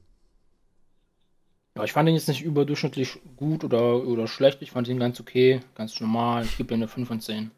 [1.75, 4.61] Ja, ich fand ihn jetzt nicht überdurchschnittlich gut oder, oder schlecht.
[4.61, 6.43] Ich fand ihn ganz okay, ganz normal.
[6.43, 7.51] Ich gebe ihm eine 5 von 10.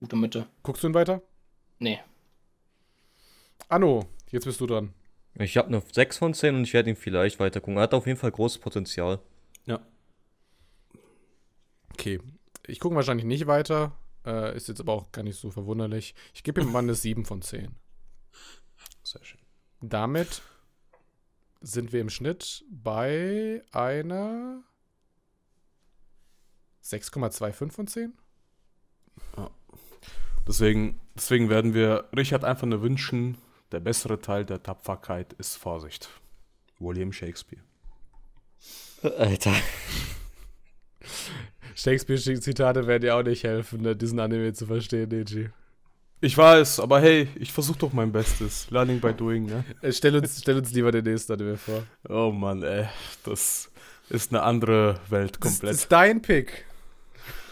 [0.00, 0.46] Gute Mitte.
[0.62, 1.22] Guckst du ihn weiter?
[1.78, 1.98] Nee.
[3.68, 4.92] Anno, jetzt bist du dran.
[5.34, 7.76] Ich habe eine 6 von 10 und ich werde ihn vielleicht weiter gucken.
[7.76, 9.20] Er hat auf jeden Fall großes Potenzial.
[9.66, 9.80] Ja.
[11.92, 12.20] Okay.
[12.66, 13.92] Ich gucke wahrscheinlich nicht weiter.
[14.26, 16.14] Äh, ist jetzt aber auch gar nicht so verwunderlich.
[16.34, 17.74] Ich gebe ihm mal eine 7 von 10.
[19.02, 19.40] Sehr schön.
[19.80, 20.42] Damit
[21.60, 24.62] sind wir im Schnitt bei einer
[26.84, 28.12] 6,25 von 10.
[30.46, 33.36] Deswegen, deswegen werden wir Richard einfach nur wünschen,
[33.72, 36.08] der bessere Teil der Tapferkeit ist Vorsicht.
[36.78, 37.62] William Shakespeare.
[39.02, 39.54] Alter.
[41.74, 45.50] Shakespeare-Zitate werden dir auch nicht helfen, ne, diesen Anime zu verstehen, Neji.
[46.20, 48.68] Ich weiß, aber hey, ich versuche doch mein Bestes.
[48.70, 49.64] Learning by doing, ne?
[49.82, 51.84] Äh, Stell uns, stell uns lieber den nächsten Anime vor.
[52.08, 52.86] Oh Mann, ey.
[53.24, 53.70] Das
[54.08, 55.74] ist eine andere Welt Das komplett.
[55.76, 56.64] ist dein Pick.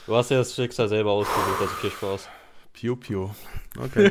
[0.07, 2.29] Du hast ja das Schicksal selber ausgesucht, also viel Spaß.
[2.73, 3.31] Piu Piu.
[3.79, 4.11] Okay.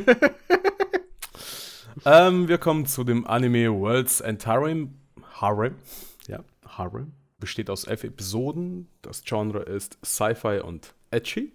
[2.06, 4.94] ähm, wir kommen zu dem Anime World's End Harem.
[5.40, 5.74] Harem.
[6.28, 7.12] Ja, Harem.
[7.38, 8.88] Besteht aus elf Episoden.
[9.02, 11.52] Das Genre ist Sci-Fi und Edgy.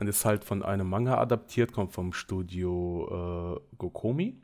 [0.00, 4.34] Und ist halt von einem Manga adaptiert, kommt vom Studio äh, Gokomi.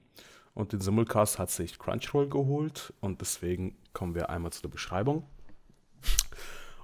[0.53, 2.93] Und den Simulcast hat sich Crunchyroll geholt.
[3.01, 5.25] Und deswegen kommen wir einmal zu der Beschreibung.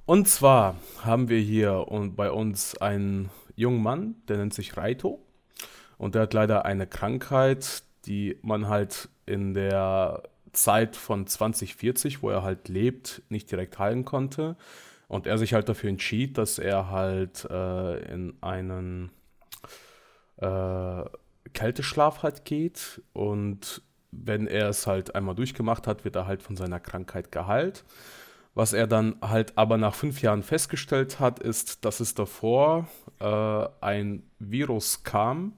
[0.07, 5.21] Und zwar haben wir hier und bei uns einen jungen Mann, der nennt sich Raito.
[5.99, 10.23] Und der hat leider eine Krankheit, die man halt in der
[10.55, 14.57] Zeit von 2040, wo er halt lebt, nicht direkt heilen konnte.
[15.13, 19.11] Und er sich halt dafür entschied, dass er halt äh, in einen
[20.39, 21.05] äh,
[21.53, 23.03] Kälteschlaf halt geht.
[23.13, 27.85] Und wenn er es halt einmal durchgemacht hat, wird er halt von seiner Krankheit geheilt.
[28.55, 32.89] Was er dann halt aber nach fünf Jahren festgestellt hat, ist, dass es davor
[33.21, 35.53] äh, ein Virus kam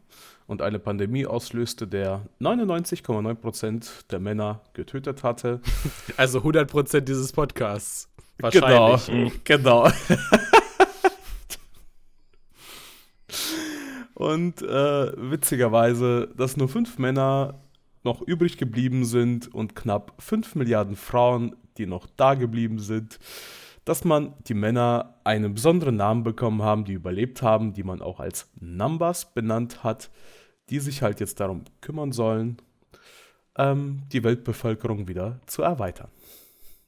[0.48, 5.60] und eine Pandemie auslöste, der 99,9% der Männer getötet hatte.
[6.16, 8.08] Also 100% dieses Podcasts.
[8.52, 9.44] Genau, Wahrscheinlich.
[9.44, 9.88] genau.
[14.14, 17.61] Und äh, witzigerweise, dass nur fünf Männer
[18.04, 23.18] noch übrig geblieben sind und knapp fünf Milliarden Frauen, die noch da geblieben sind,
[23.85, 28.20] dass man die Männer einen besonderen Namen bekommen haben, die überlebt haben, die man auch
[28.20, 30.11] als Numbers benannt hat,
[30.70, 32.59] die sich halt jetzt darum kümmern sollen,
[33.59, 36.09] ähm, die Weltbevölkerung wieder zu erweitern.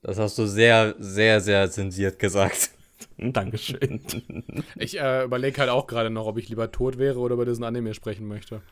[0.07, 2.71] Das hast du sehr, sehr, sehr zensiert gesagt.
[3.19, 4.01] Dankeschön.
[4.77, 7.65] Ich äh, überlege halt auch gerade noch, ob ich lieber tot wäre oder über diesen
[7.65, 8.63] Anime sprechen möchte.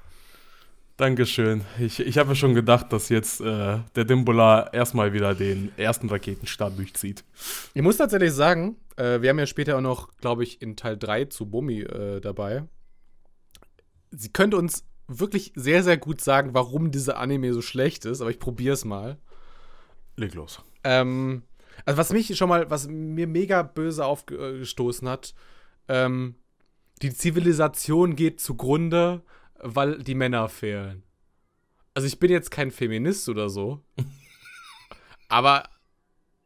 [0.96, 1.62] Dankeschön.
[1.80, 6.78] Ich, ich habe schon gedacht, dass jetzt äh, der Dimbula erstmal wieder den ersten Raketenstart
[6.78, 7.24] durchzieht.
[7.74, 10.96] Ich muss tatsächlich sagen, äh, wir haben ja später auch noch, glaube ich, in Teil
[10.96, 12.62] 3 zu Bummi äh, dabei.
[14.12, 18.30] Sie könnte uns wirklich sehr, sehr gut sagen, warum dieser Anime so schlecht ist, aber
[18.30, 19.18] ich probiere es mal.
[20.16, 20.62] Leg los.
[20.84, 21.42] Ähm,
[21.84, 25.34] also was mich schon mal, was mir mega böse aufgestoßen hat,
[25.88, 26.36] ähm,
[27.02, 29.22] die Zivilisation geht zugrunde,
[29.60, 31.02] weil die Männer fehlen.
[31.94, 33.80] Also ich bin jetzt kein Feminist oder so,
[35.28, 35.64] aber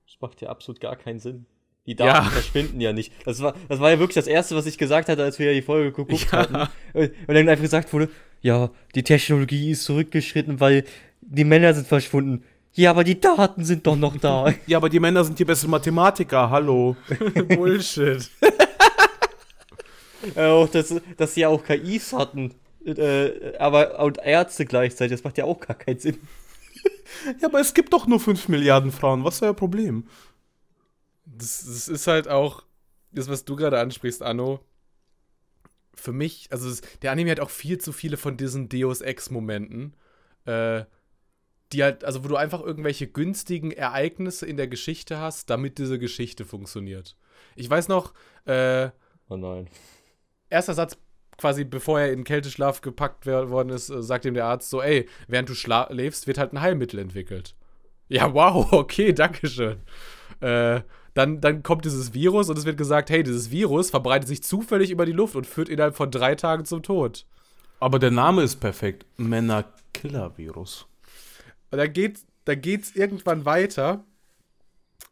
[0.07, 1.46] Das macht ja absolut gar keinen Sinn.
[1.87, 2.31] Die Daten Ja.
[2.31, 3.12] verschwinden ja nicht.
[3.24, 5.52] Das war, das war ja wirklich das Erste, was ich gesagt hatte, als wir ja
[5.54, 6.33] die Folge geguckt Ja.
[6.33, 6.54] hatten.
[6.92, 8.11] Und und dann einfach gesagt wurde,
[8.42, 10.85] ja, die Technologie ist zurückgeschritten, weil
[11.22, 12.44] die Männer sind verschwunden.
[12.74, 14.52] Ja, aber die Daten sind doch noch da.
[14.66, 16.96] Ja, aber die Männer sind die besseren Mathematiker, hallo.
[17.48, 18.31] Bullshit.
[20.35, 22.54] Äh, auch, dass, dass sie ja auch KIs hatten.
[22.85, 26.18] Äh, aber und Ärzte gleichzeitig, das macht ja auch gar keinen Sinn.
[27.40, 29.24] Ja, aber es gibt doch nur 5 Milliarden Frauen.
[29.24, 30.07] Was ist euer Problem?
[31.24, 32.62] Das, das ist halt auch
[33.12, 34.61] das, was du gerade ansprichst, Anno.
[35.94, 39.94] Für mich, also es, der Anime hat auch viel zu viele von diesen Deus Ex-Momenten,
[40.44, 40.85] äh,
[41.72, 45.98] die halt, also wo du einfach irgendwelche günstigen Ereignisse in der Geschichte hast, damit diese
[45.98, 47.16] Geschichte funktioniert.
[47.57, 48.14] Ich weiß noch,
[48.46, 48.90] äh,
[49.28, 49.68] Oh nein.
[50.48, 50.96] erster Satz
[51.37, 55.09] quasi, bevor er in Kälteschlaf gepackt worden ist, äh, sagt ihm der Arzt so, ey,
[55.28, 55.54] während du
[55.90, 57.54] lebst, wird halt ein Heilmittel entwickelt.
[58.09, 59.81] Ja, wow, okay, dankeschön.
[60.40, 60.81] Äh,
[61.14, 64.90] dann, dann kommt dieses Virus und es wird gesagt, hey, dieses Virus verbreitet sich zufällig
[64.90, 67.26] über die Luft und führt innerhalb von drei Tagen zum Tod.
[67.81, 69.04] Aber der Name ist perfekt.
[69.18, 70.87] Männer-Killer-Virus.
[71.70, 74.04] Und dann geht da geht's irgendwann weiter.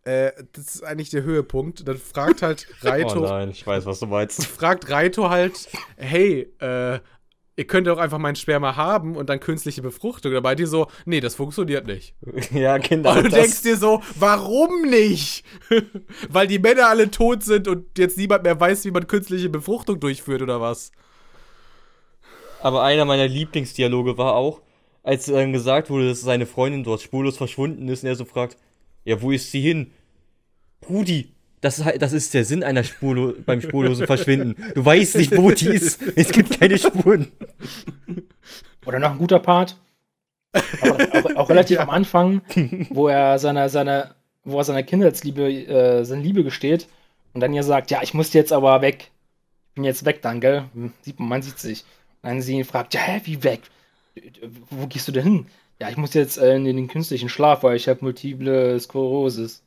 [0.04, 1.86] Äh, das ist eigentlich der Höhepunkt.
[1.86, 4.46] Dann fragt halt Oh Raito, nein, ich weiß, was du meinst.
[4.46, 6.98] fragt Raito halt, hey, äh,
[7.56, 10.32] ihr könnt auch einfach meinen Sperma haben und dann künstliche Befruchtung.
[10.32, 12.14] Dabei die so, nee, das funktioniert nicht.
[12.52, 13.16] ja, genau.
[13.16, 15.44] Und du denkst dir so, warum nicht?
[16.30, 20.00] Weil die Männer alle tot sind und jetzt niemand mehr weiß, wie man künstliche Befruchtung
[20.00, 20.90] durchführt oder was.
[22.62, 24.62] Aber einer meiner Lieblingsdialoge war auch,
[25.06, 28.56] als dann gesagt wurde, dass seine Freundin dort spurlos verschwunden ist und er so fragt,
[29.04, 29.92] ja, wo ist sie hin?
[30.80, 31.28] Brudi,
[31.60, 34.56] das ist, halt- das ist der Sinn einer Spurlo beim spurlosen Verschwinden.
[34.74, 36.00] Du weißt nicht, wo die ist.
[36.16, 37.28] Es gibt keine Spuren.
[38.84, 39.76] Oder noch ein guter Part.
[40.80, 42.40] Auch, auch, auch relativ am Anfang,
[42.90, 44.14] wo er seiner, seiner,
[44.44, 46.88] wo er seiner Kindheitsliebe, äh, seine Liebe gesteht
[47.34, 49.10] und dann ihr sagt, ja, ich muss jetzt aber weg.
[49.70, 50.64] Ich bin jetzt weg dann, gell?
[50.72, 51.84] Hm, Sieht man, man sieht sich.
[52.22, 53.60] Und dann sie ihn fragt, ja, hä, wie weg?
[54.70, 55.46] Wo gehst du denn hin?
[55.80, 59.62] Ja, ich muss jetzt äh, in den künstlichen Schlaf, weil ich habe multiple Sklerosis.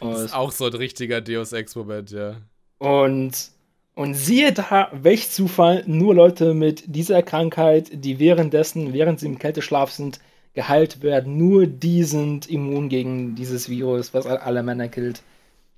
[0.00, 2.36] Das ist auch so ein richtiger Deus Ex-Moment, ja.
[2.78, 3.50] Und,
[3.94, 9.38] und siehe da, welch Zufall, nur Leute mit dieser Krankheit, die währenddessen, während sie im
[9.38, 10.18] Kälteschlaf sind,
[10.54, 15.22] geheilt werden, nur die sind immun gegen dieses Virus, was alle Männer killt.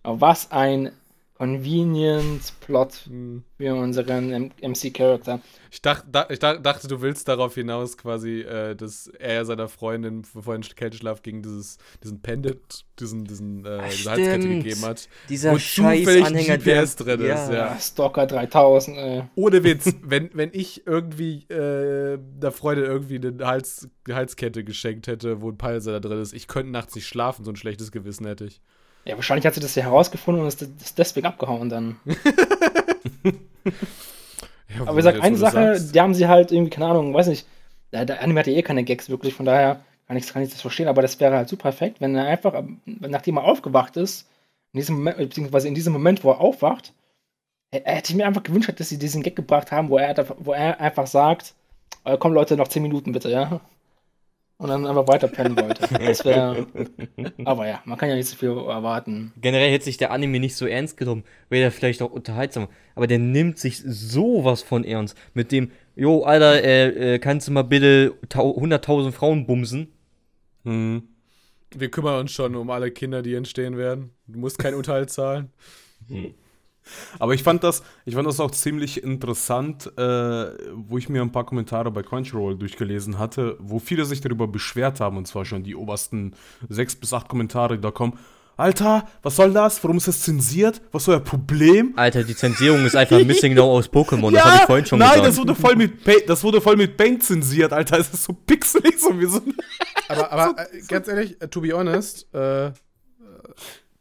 [0.03, 0.93] Was ein
[1.37, 3.11] Convenience-Plot
[3.59, 5.41] für unseren MC-Charakter.
[5.71, 9.69] Ich, dacht, da, ich dach, dachte, du willst darauf hinaus quasi, äh, dass er seiner
[9.69, 15.09] Freundin vor dem Kälteschlaf gegen dieses, diesen Pendant, diesen, diesen, äh, diese Halskette gegeben hat.
[15.29, 17.79] Dieser Wo scheiß zufällig Anhänger, GPS der- drin ist, ja.
[17.81, 19.23] Stalker 3000, ey.
[19.35, 25.41] Ohne Witz, wenn, wenn ich irgendwie äh, der Freundin irgendwie eine Hals, Halskette geschenkt hätte,
[25.41, 28.27] wo ein Pulser da drin ist, ich könnte nachts nicht schlafen, so ein schlechtes Gewissen
[28.27, 28.61] hätte ich.
[29.05, 31.97] Ja, wahrscheinlich hat sie das ja herausgefunden und ist ist deswegen abgehauen dann.
[34.75, 35.95] Ja, Aber wie gesagt, eine Sache, sagst.
[35.95, 37.47] die haben sie halt irgendwie, keine Ahnung, weiß nicht,
[37.93, 40.61] der, Anime hat ja eh keine Gags wirklich, von daher kann ich, kann ich das
[40.61, 44.29] verstehen, aber das wäre halt super perfekt, wenn er einfach, ähm, nachdem er aufgewacht ist,
[44.73, 46.93] in diesem Moment, beziehungsweise in diesem Moment, wo er aufwacht,
[47.71, 50.81] hätte ich mir einfach gewünscht, dass sie diesen Gag gebracht haben, wo er, wo er
[50.81, 51.55] einfach sagt,
[52.05, 53.61] äh, komm Leute, noch 10 Minuten bitte, ja?
[54.57, 55.89] Und dann einfach weiter pennen wollte.
[55.99, 56.67] Das wäre,
[57.45, 59.33] aber ja, man kann ja nicht so viel erwarten.
[59.41, 62.69] Generell hätte sich der Anime nicht so ernst genommen, wäre der vielleicht auch unterhaltsam.
[62.95, 65.19] Aber der nimmt sich sowas von ernst.
[65.35, 69.89] Mit dem, jo, Alter, äh, äh, kannst du mal bitte tau- 100.000 Frauen bumsen?
[70.65, 71.03] Hm.
[71.77, 74.11] Wir kümmern uns schon um alle Kinder, die entstehen werden.
[74.29, 75.51] Du musst keinen Unterhalt zahlen.
[77.19, 81.33] Aber ich fand das, ich fand das auch ziemlich interessant, äh, wo ich mir ein
[81.33, 85.63] paar Kommentare bei Crunchyroll durchgelesen hatte, wo viele sich darüber beschwert haben, und zwar schon
[85.63, 86.35] die obersten
[86.69, 88.19] sechs bis acht Kommentare, die da kommen.
[88.57, 89.83] Alter, was soll das?
[89.83, 90.81] Warum ist das zensiert?
[90.93, 91.93] Was ist euer Problem?
[91.97, 94.31] Alter, die Zensierung ist einfach Missing No aus Pokémon.
[94.33, 95.29] Das habe ich vorhin schon nein, gesagt.
[95.29, 97.99] das wurde voll mit Paint, das wurde voll mit Paint zensiert, Alter.
[97.99, 99.55] Es ist so pixelig, so wie so ein
[100.09, 102.71] Aber, aber äh, ganz ehrlich, äh, to be honest, äh,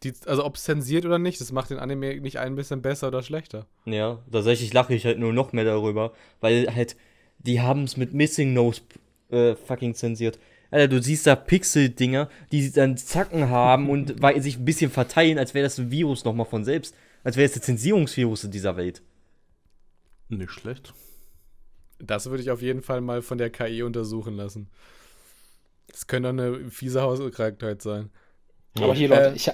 [0.03, 3.07] die, also ob es zensiert oder nicht, das macht den Anime nicht ein bisschen besser
[3.07, 3.65] oder schlechter.
[3.85, 6.95] Ja, tatsächlich lache ich halt nur noch mehr darüber, weil halt,
[7.39, 8.81] die haben es mit Missing Nose
[9.29, 10.39] äh, fucking zensiert.
[10.71, 15.53] Alter, du siehst da Pixel-Dinger, die dann Zacken haben und sich ein bisschen verteilen, als
[15.53, 16.95] wäre das ein Virus nochmal von selbst.
[17.23, 19.01] Als wäre es der Zensierungsvirus in dieser Welt.
[20.29, 20.93] Nicht schlecht.
[21.99, 24.67] Das würde ich auf jeden Fall mal von der KI untersuchen lassen.
[25.87, 28.09] Das könnte doch eine fiese Hauskrankheit sein.
[28.77, 29.49] Aber hier, Leute, Äh, ich,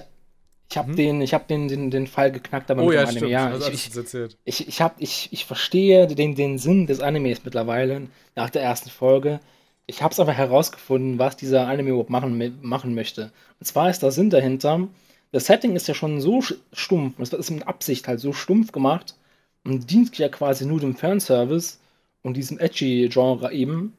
[0.70, 0.96] ich habe hm?
[0.96, 3.28] den, ich hab den, den, den Fall geknackt, aber Oh mit ja, dem Anime.
[3.28, 7.44] Ja, also, ich, ich, ich, ich, hab, ich, ich verstehe den, den Sinn des Animes
[7.44, 8.02] mittlerweile
[8.36, 9.40] nach der ersten Folge.
[9.86, 13.32] Ich habe es aber herausgefunden, was dieser Anime überhaupt machen, machen möchte.
[13.58, 14.86] Und zwar ist der Sinn dahinter,
[15.32, 16.40] das Setting ist ja schon so
[16.72, 19.16] stumpf, es ist mit Absicht halt so stumpf gemacht
[19.64, 21.78] und dient ja quasi nur dem Fanservice
[22.22, 23.94] und diesem Edgy-Genre eben.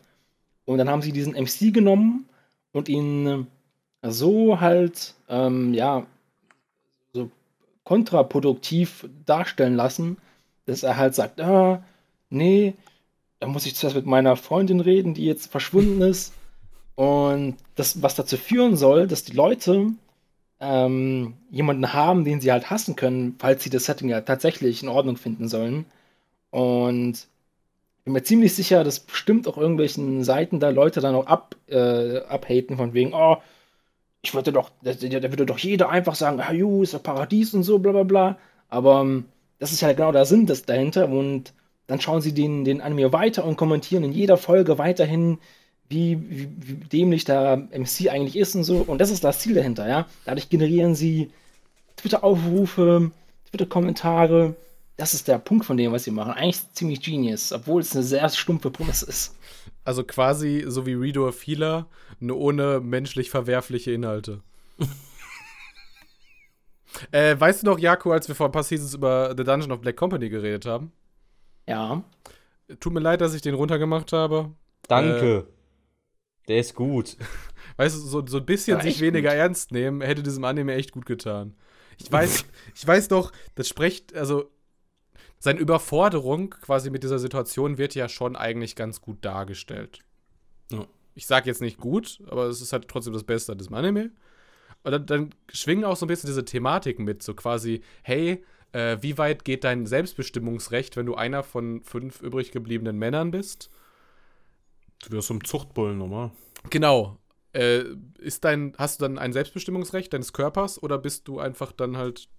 [0.64, 2.30] Und dann haben sie diesen MC genommen
[2.72, 3.48] und ihn
[4.02, 6.06] so halt, ähm, ja,
[7.84, 10.18] kontraproduktiv darstellen lassen,
[10.66, 11.84] dass er halt sagt, ah,
[12.30, 12.76] nee,
[13.40, 16.34] da muss ich zuerst mit meiner Freundin reden, die jetzt verschwunden ist.
[16.96, 19.94] Und das, was dazu führen soll, dass die Leute
[20.60, 24.90] ähm, jemanden haben, den sie halt hassen können, falls sie das Setting ja tatsächlich in
[24.90, 25.86] Ordnung finden sollen.
[26.52, 31.28] Und ich bin mir ziemlich sicher, dass bestimmt auch irgendwelchen Seiten da Leute dann auch
[31.28, 33.38] ab, äh, abhaten, von wegen, oh,
[34.22, 37.64] ich würde doch, da, würde doch jeder einfach sagen, ah, ju, ist ja Paradies und
[37.64, 38.38] so, bla bla bla.
[38.70, 39.26] Aber ähm,
[39.60, 41.10] das ist ja genau der Sinn des dahinter.
[41.10, 41.54] Und
[41.88, 45.40] dann schauen sie den, den Anime weiter und kommentieren in jeder Folge weiterhin,
[45.90, 48.78] wie, wie, wie dämlich der MC eigentlich ist und so.
[48.78, 50.08] Und das ist das Ziel dahinter, ja.
[50.26, 51.32] Dadurch generieren sie
[51.98, 53.12] Twitter-Aufrufe,
[53.50, 54.56] Twitter-Kommentare.
[54.98, 56.34] Das ist der Punkt von dem, was sie machen.
[56.34, 59.36] Eigentlich ziemlich genius, obwohl es eine sehr stumpfe Prämisse ist.
[59.84, 61.88] Also quasi so wie Redo of Healer,
[62.20, 64.42] nur ohne menschlich verwerfliche Inhalte.
[67.12, 69.82] äh, weißt du noch, Jaco, als wir vor ein paar Seasons über The Dungeon of
[69.82, 70.92] Black Company geredet haben?
[71.68, 72.04] Ja.
[72.80, 74.52] tut mir leid, dass ich den runtergemacht habe.
[74.88, 75.48] Danke.
[76.48, 77.18] Der ist gut.
[77.78, 81.06] Weißt du, so, so ein bisschen sich weniger ernst nehmen, hätte diesem Anime echt gut
[81.06, 81.56] getan.
[81.98, 84.52] Ich weiß, ich weiß doch, das spricht, also
[85.42, 90.00] seine Überforderung quasi mit dieser Situation wird ja schon eigentlich ganz gut dargestellt.
[90.72, 90.86] Ja.
[91.16, 94.12] Ich sag jetzt nicht gut, aber es ist halt trotzdem das Beste an diesem Anime.
[94.84, 98.98] Und dann, dann schwingen auch so ein bisschen diese Thematiken mit, so quasi, hey, äh,
[99.02, 103.72] wie weit geht dein Selbstbestimmungsrecht, wenn du einer von fünf übrig gebliebenen Männern bist?
[105.04, 106.30] Du wirst zum Zuchtbullen nochmal.
[106.70, 107.18] Genau.
[107.54, 107.86] Äh,
[108.20, 112.30] ist dein, hast du dann ein Selbstbestimmungsrecht deines Körpers oder bist du einfach dann halt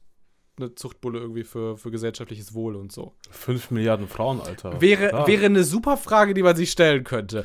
[0.59, 3.14] eine Zuchtbulle irgendwie für, für gesellschaftliches Wohl und so?
[3.30, 4.80] Fünf Milliarden Frauen, Alter.
[4.80, 5.26] Wäre, Klar.
[5.26, 7.44] wäre eine super Frage, die man sich stellen könnte.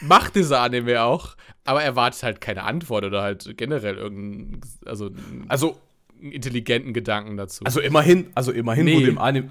[0.00, 5.10] Macht dieser Anime auch, aber erwartet halt keine Antwort oder halt generell irgendeinen, also,
[5.48, 5.76] Also,
[6.20, 7.64] intelligenten Gedanken dazu.
[7.64, 8.96] also immerhin, also immerhin Nee.
[8.96, 9.50] wurde im Anime.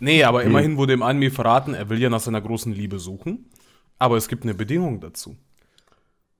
[0.00, 3.50] Nee, aber immerhin wurde im Anime verraten, er will ja nach seiner großen Liebe suchen.
[3.98, 5.36] Aber es gibt eine Bedingung dazu.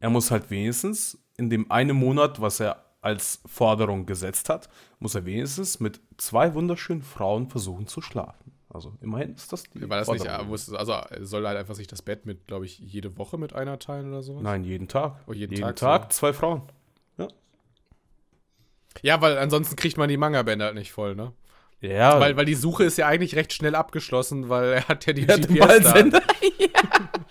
[0.00, 4.68] Er muss halt wenigstens in dem einen Monat, was er als Forderung gesetzt hat,
[4.98, 8.52] muss er wenigstens mit zwei wunderschönen Frauen versuchen zu schlafen.
[8.70, 12.02] Also immerhin ist das die War das nicht, ja, also soll halt einfach sich das
[12.02, 14.42] Bett mit, glaube ich, jede Woche mit einer teilen oder sowas?
[14.42, 15.16] Nein, jeden Tag.
[15.26, 16.18] Oh, jeden jeden Tag Tag, so.
[16.18, 16.62] zwei Frauen.
[19.02, 21.32] Ja, weil ansonsten kriegt man die Manga-Bände halt nicht voll, ne?
[21.80, 25.12] Ja, Weil, weil die Suche ist ja eigentlich recht schnell abgeschlossen, weil er hat ja
[25.12, 25.66] die den GPS da.
[25.66, 26.22] Ballsender.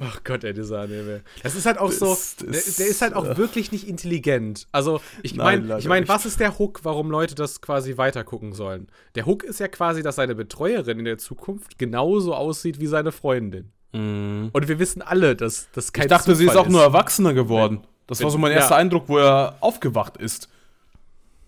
[0.00, 1.22] Ach Gott, ey, dieser Anime.
[1.42, 4.68] Das ist halt auch so, der, der ist halt auch wirklich nicht intelligent.
[4.70, 8.88] Also, ich meine, ich mein, was ist der Hook, warum Leute das quasi weitergucken sollen?
[9.14, 13.10] Der Hook ist ja quasi, dass seine Betreuerin in der Zukunft genauso aussieht wie seine
[13.10, 13.72] Freundin.
[13.92, 14.50] Mhm.
[14.52, 17.32] Und wir wissen alle, dass das kein Ich dachte, sie ist Zufall auch nur erwachsener
[17.32, 17.80] geworden.
[18.06, 18.58] Das war so mein ja.
[18.58, 20.48] erster Eindruck, wo er aufgewacht ist.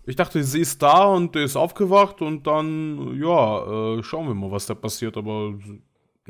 [0.05, 4.33] Ich dachte, sie ist da und er ist aufgewacht und dann, ja, äh, schauen wir
[4.33, 5.15] mal, was da passiert.
[5.17, 5.53] Aber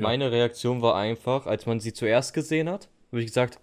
[0.00, 0.08] Ja.
[0.08, 3.58] Meine Reaktion war einfach, als man sie zuerst gesehen hat, habe ich gesagt,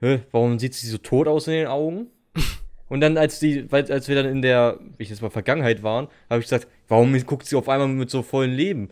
[0.00, 2.08] Hä, warum sieht sie so tot aus in den Augen?
[2.88, 6.40] Und dann, als die, als wir dann in der, ich jetzt mal Vergangenheit waren, habe
[6.40, 8.90] ich gesagt, warum guckt sie auf einmal mit so vollen Leben?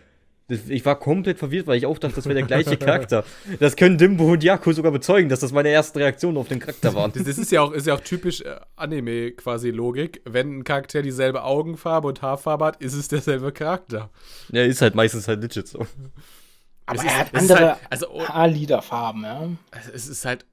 [0.69, 3.25] Ich war komplett verwirrt, weil ich auch dachte, das wäre der gleiche Charakter.
[3.61, 6.95] Das können Dimbo und Jaco sogar bezeugen, dass das meine ersten Reaktionen auf den Charakter
[6.95, 7.13] waren.
[7.13, 10.21] Das, das ist ja auch, ist ja auch typisch äh, Anime quasi Logik.
[10.25, 14.11] Wenn ein Charakter dieselbe Augenfarbe und Haarfarbe hat, ist es derselbe Charakter.
[14.53, 15.87] Ja, ist halt meistens halt legit so.
[16.87, 19.49] Aber Es er ist- hat andere halt- also, oh, Haarliederfarben, ja.
[19.95, 20.45] es ist halt,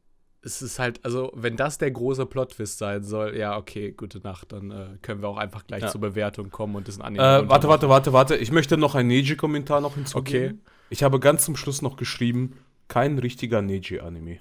[0.44, 4.52] es ist halt, also wenn das der große Plot-Twist sein soll, ja, okay, gute Nacht,
[4.54, 5.90] dann äh, können wir auch einfach gleich Ja.
[5.90, 8.36] zur Bewertung kommen und das ein Anime Äh, warte, warte, warte, warte.
[8.38, 10.62] Ich möchte noch einen Neji-Kommentar noch hinzugeben.
[10.62, 10.72] Okay.
[10.90, 12.58] Ich habe ganz zum Schluss noch geschrieben,
[12.88, 14.40] kein richtiger Neji-Anime.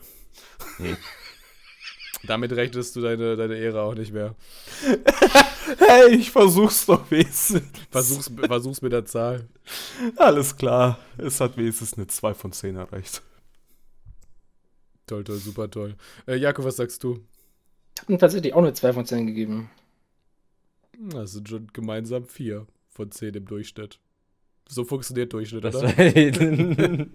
[2.26, 4.34] Damit rechnest du deine, deine Ehre auch nicht mehr.
[5.78, 7.62] Hey, ich versuch's doch wenigstens.
[7.90, 9.48] Versuch's, versuch's mit der Zahl.
[10.16, 10.98] Alles klar.
[11.18, 13.22] Es hat wenigstens eine 2 von 10 erreicht.
[15.06, 15.96] Toll, toll, super toll.
[16.26, 17.24] Äh, Jakob, was sagst du?
[17.94, 19.70] Ich habe ihm tatsächlich auch eine 2 von 10 gegeben.
[20.98, 23.98] Das sind schon gemeinsam vier von zehn im Durchschnitt.
[24.68, 25.92] So funktioniert Durchschnitt, Das oder?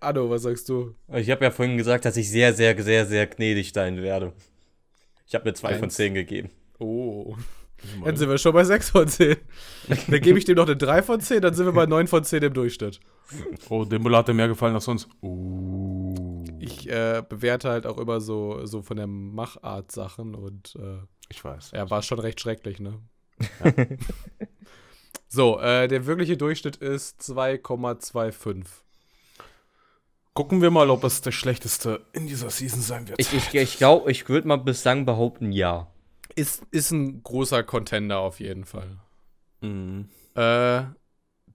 [0.00, 0.94] Anno, was sagst du?
[1.14, 4.34] ich habe ja vorhin gesagt, dass ich sehr, sehr, sehr, sehr gnädig sein werde.
[5.26, 5.94] Ich habe eine 2 von Eins.
[5.96, 6.50] 10 gegeben.
[6.78, 7.36] Oh.
[8.04, 9.36] Dann sind wir schon bei 6 von 10.
[10.08, 12.24] Dann gebe ich dem noch eine 3 von 10, dann sind wir bei 9 von
[12.24, 13.00] 10 im Durchschnitt.
[13.68, 15.08] Oh, dem Bulle hat er mehr gefallen als uns.
[15.22, 16.44] Uh.
[16.58, 20.98] Ich äh, bewerte halt auch immer so, so von der Machart Sachen und äh,
[21.28, 21.72] Ich weiß.
[21.72, 23.00] ja, war schon recht schrecklich, ne?
[25.28, 28.64] so, äh, der wirkliche Durchschnitt ist 2,25.
[30.36, 33.18] Gucken wir mal, ob es der schlechteste in dieser Season sein wird.
[33.18, 35.90] Ich, ich, ich glaube, ich würde mal bislang behaupten, ja.
[36.34, 38.98] Ist, ist ein großer Contender auf jeden Fall.
[39.62, 40.10] Mhm.
[40.34, 40.82] Äh,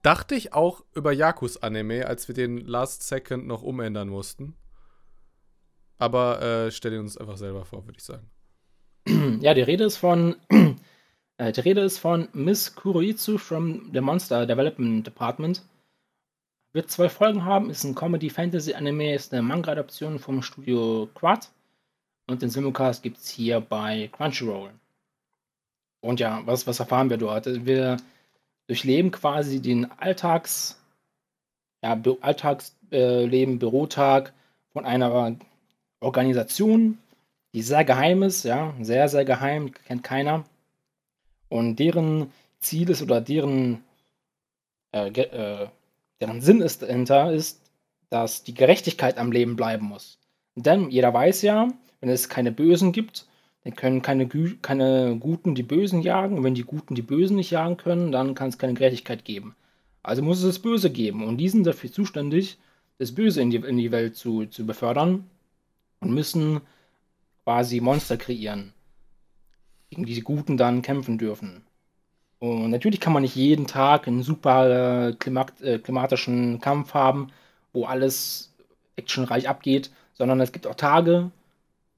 [0.01, 4.55] dachte ich auch über Yakus Anime, als wir den Last Second noch umändern mussten.
[5.99, 8.31] Aber äh, stell ihn uns einfach selber vor, würde ich sagen.
[9.41, 10.37] Ja, die Rede ist von
[11.37, 15.61] äh, die Rede ist von Miss Kuroitsu from the Monster Development Department.
[16.73, 21.49] Wird zwei Folgen haben, ist ein Comedy-Fantasy-Anime, ist eine Manga-Adaption vom Studio Quad.
[22.27, 24.71] Und den Simulcast gibt es hier bei Crunchyroll.
[26.01, 27.65] Und ja, was, was erfahren wir dort?
[27.65, 27.97] Wir
[28.67, 30.81] durchleben quasi den Alltags,
[31.83, 34.33] ja, Alltagsleben, Bürotag
[34.71, 35.35] von einer
[35.99, 36.97] Organisation,
[37.53, 40.45] die sehr geheim ist, ja, sehr, sehr geheim, kennt keiner.
[41.49, 43.83] Und deren Ziel ist oder deren,
[44.93, 45.67] äh, äh,
[46.21, 47.61] deren Sinn ist dahinter ist,
[48.09, 50.19] dass die Gerechtigkeit am Leben bleiben muss.
[50.55, 51.67] Denn jeder weiß ja,
[51.99, 53.27] wenn es keine Bösen gibt,
[53.63, 56.37] dann können keine, Gü keine Guten die Bösen jagen.
[56.37, 59.55] Und wenn die Guten die Bösen nicht jagen können, dann kann es keine Gerechtigkeit geben.
[60.03, 61.23] Also muss es das Böse geben.
[61.23, 62.57] Und die sind dafür zuständig,
[62.97, 65.29] das Böse in die, in die Welt zu, zu befördern
[65.99, 66.61] und müssen
[67.43, 68.73] quasi Monster kreieren,
[69.89, 71.63] gegen die die Guten dann kämpfen dürfen.
[72.41, 77.27] Und natürlich kann man nicht jeden Tag einen super äh, klimat äh, klimatischen Kampf haben,
[77.71, 78.51] wo alles
[78.95, 81.29] actionreich abgeht, sondern es gibt auch Tage,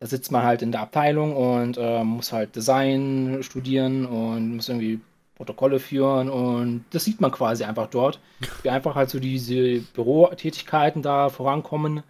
[0.01, 4.69] da sitzt man halt in der Abteilung und äh, muss halt Design studieren und muss
[4.69, 4.99] irgendwie
[5.35, 8.19] Protokolle führen und das sieht man quasi einfach dort,
[8.63, 12.03] wie einfach halt so diese Bürotätigkeiten da vorankommen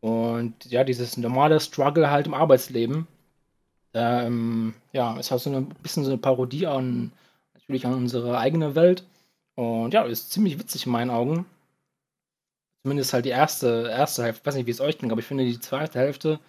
[0.00, 3.06] und ja, dieses normale Struggle halt im Arbeitsleben.
[3.94, 7.12] Ähm, ja, ist halt so ein bisschen so eine Parodie an
[7.68, 9.04] natürlich an unsere eigene Welt.
[9.54, 11.46] Und ja, ist ziemlich witzig in meinen Augen.
[12.82, 14.40] Zumindest halt die erste, erste Hälfte.
[14.40, 16.40] Ich weiß nicht, wie es euch ging, aber ich finde die zweite Hälfte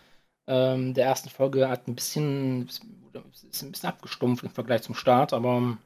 [0.49, 5.31] ähm, der ersten Folge hat ein bisschen, ist ein bisschen abgestumpft im Vergleich zum Start,
[5.31, 5.77] aber.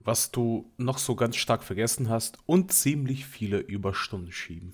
[0.00, 4.72] Was du noch so ganz stark vergessen hast und ziemlich viele Überstunden schieben.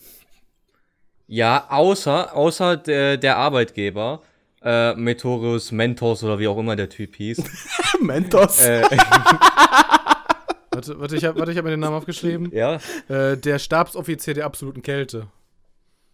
[1.26, 4.22] Ja, außer, außer der, der Arbeitgeber,
[4.64, 7.42] äh, Metorius Mentos oder wie auch immer der Typ hieß.
[8.00, 8.60] Mentos.
[8.60, 8.82] Äh,
[10.70, 12.50] warte, warte, ich habe hab mir den Namen aufgeschrieben.
[12.52, 12.78] Ja.
[13.08, 15.28] Äh, der Stabsoffizier der absoluten Kälte.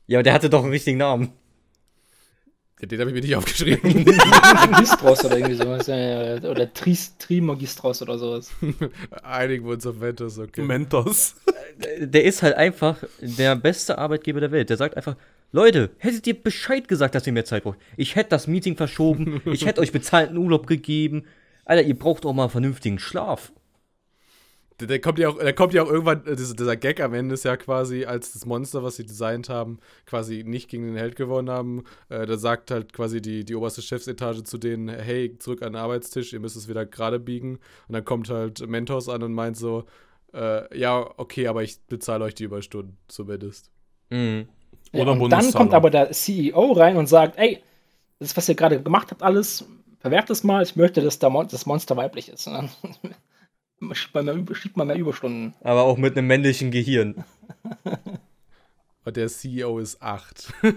[0.07, 1.33] Ja, aber der hatte doch einen richtigen Namen.
[2.81, 4.05] Ja, den habe ich mir nicht aufgeschrieben.
[4.71, 5.89] Magistros oder irgendwie sowas.
[5.89, 8.53] Oder Tris, Trimagistros oder sowas.
[9.23, 10.63] Einigen wir uns auf Mentos, okay.
[10.63, 11.35] Mentos.
[11.99, 14.71] Der ist halt einfach der beste Arbeitgeber der Welt.
[14.71, 15.17] Der sagt einfach,
[15.51, 17.79] Leute, hättet ihr Bescheid gesagt, dass ihr mehr Zeit braucht?
[17.97, 21.25] Ich hätte das Meeting verschoben, ich hätte euch bezahlten Urlaub gegeben.
[21.65, 23.53] Alter, ihr braucht auch mal einen vernünftigen Schlaf.
[24.81, 27.13] Der, der, kommt ja auch, der kommt ja auch irgendwann, äh, dieser, dieser, Gag am
[27.13, 30.97] Ende ist ja quasi, als das Monster, was sie designt haben, quasi nicht gegen den
[30.97, 31.85] Held gewonnen haben.
[32.11, 35.83] Äh, da sagt halt quasi die, die oberste Chefsetage zu denen, hey, zurück an den
[35.83, 37.57] Arbeitstisch, ihr müsst es wieder gerade biegen.
[37.89, 39.85] Und dann kommt halt Mentos an und meint so,
[40.33, 43.73] äh, ja, okay, aber ich bezahle euch die Überstunden, zumindest.
[44.11, 44.49] Mhm.
[44.93, 47.63] Oder ja, und dann kommt aber der CEO rein und sagt, ey,
[48.19, 49.67] das, was ihr gerade gemacht habt, alles,
[50.01, 52.47] verwerft es mal, ich möchte, dass das Monster weiblich ist.
[52.47, 52.71] Und dann
[53.95, 55.55] schiebt man, mehr, schiebt man mehr Überstunden.
[55.63, 57.25] Aber auch mit einem männlichen Gehirn.
[59.05, 60.53] Und der CEO ist 8.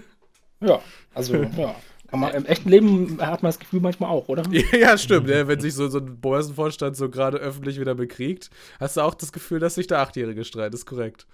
[0.61, 0.79] ja,
[1.13, 1.75] also, ja.
[2.13, 4.43] Man, Im echten Leben hat man das Gefühl manchmal auch, oder?
[4.77, 5.29] Ja, stimmt.
[5.29, 8.49] Ja, wenn sich so, so ein Börsenvorstand so gerade öffentlich wieder bekriegt,
[8.79, 10.73] hast du auch das Gefühl, dass sich der Achtjährige streitet.
[10.73, 11.25] Ist korrekt.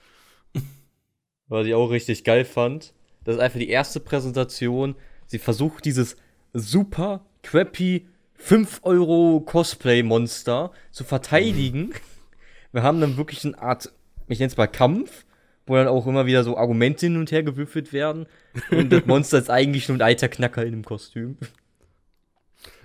[1.50, 2.94] Was ich auch richtig geil fand,
[3.24, 4.96] das ist einfach die erste Präsentation.
[5.26, 6.16] Sie versucht dieses
[6.54, 11.94] super crappy 5 Euro Cosplay-Monster zu verteidigen.
[12.72, 13.92] Wir haben dann wirklich eine Art,
[14.28, 15.26] ich nenne es mal Kampf,
[15.66, 18.28] wo dann auch immer wieder so Argumente hin und her gewürfelt werden.
[18.72, 21.38] Und das Monster ist eigentlich nur ein alter Knacker in einem Kostüm.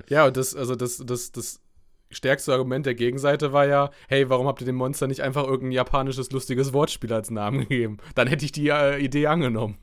[0.09, 1.62] Ja, und das, also das, das, das
[2.13, 5.73] stärkste Argument der Gegenseite war ja, hey, warum habt ihr dem Monster nicht einfach irgendein
[5.73, 7.99] japanisches lustiges Wortspiel als Namen gegeben?
[8.15, 9.79] Dann hätte ich die äh, Idee angenommen.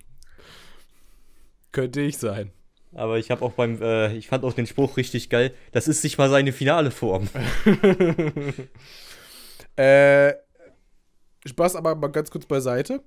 [1.71, 2.51] Könnte ich sein.
[2.93, 5.53] Aber ich habe auch beim, äh, ich fand auch den Spruch richtig geil.
[5.71, 7.29] Das ist nicht mal seine finale Form.
[9.75, 10.33] äh,
[11.45, 13.03] Spaß aber mal ganz kurz beiseite.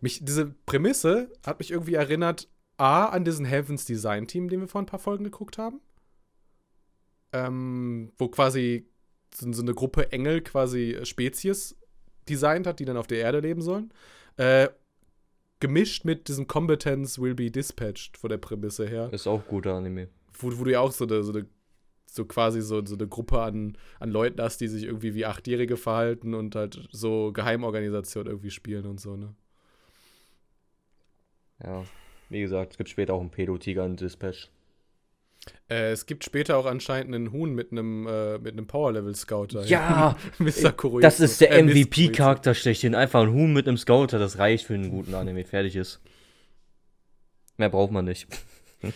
[0.00, 4.68] Mich, diese Prämisse hat mich irgendwie erinnert, A, an diesen Heavens Design Team, den wir
[4.68, 5.80] vor ein paar Folgen geguckt haben.
[7.32, 8.86] Ähm, wo quasi
[9.34, 11.76] so, so, eine Gruppe Engel quasi Spezies
[12.28, 13.92] designt hat, die dann auf der Erde leben sollen.
[14.36, 14.68] Äh,
[15.60, 19.12] gemischt mit diesem Competence will be dispatched von der Prämisse her.
[19.12, 20.08] Ist auch guter Anime.
[20.38, 21.46] Wo, wo du ja auch so eine, so eine
[22.12, 25.76] so quasi so, so eine Gruppe an, an Leuten hast, die sich irgendwie wie Achtjährige
[25.76, 29.34] verhalten und halt so Geheimorganisationen irgendwie spielen und so, ne?
[31.64, 31.84] Ja,
[32.28, 34.50] wie gesagt, es gibt später auch einen Pedo-Tiger in Dispatch.
[35.68, 39.64] Äh, es gibt später auch anscheinend einen Huhn mit einem, äh, mit einem Power-Level-Scouter.
[39.64, 40.16] Ja!
[40.38, 40.72] Mr.
[40.72, 41.02] Kuroizu.
[41.02, 42.94] Das ist der äh, MVP-Charakter schlechthin.
[42.94, 45.44] Einfach ein Huhn mit einem Scouter, das reicht für einen guten Anime.
[45.44, 46.00] Fertig ist.
[47.56, 48.28] Mehr braucht man nicht.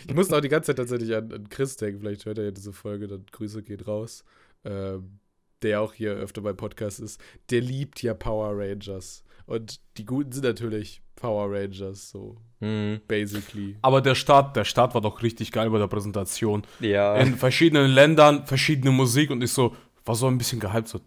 [0.09, 2.01] Ich musste auch die ganze Zeit tatsächlich an, an Chris denken.
[2.01, 4.25] Vielleicht hört er ja diese Folge, dann Grüße geht raus.
[4.65, 5.21] Ähm,
[5.63, 7.21] der auch hier öfter beim Podcast ist.
[7.51, 9.25] Der liebt ja Power Rangers.
[9.47, 13.01] Und die Guten sind natürlich Power Rangers, so mhm.
[13.09, 13.77] basically.
[13.83, 16.63] Aber der Start, der Start war doch richtig geil bei der Präsentation.
[16.81, 17.17] Ja.
[17.17, 21.01] In verschiedenen Ländern, verschiedene Musik und ich so, war so ein bisschen gehypt, so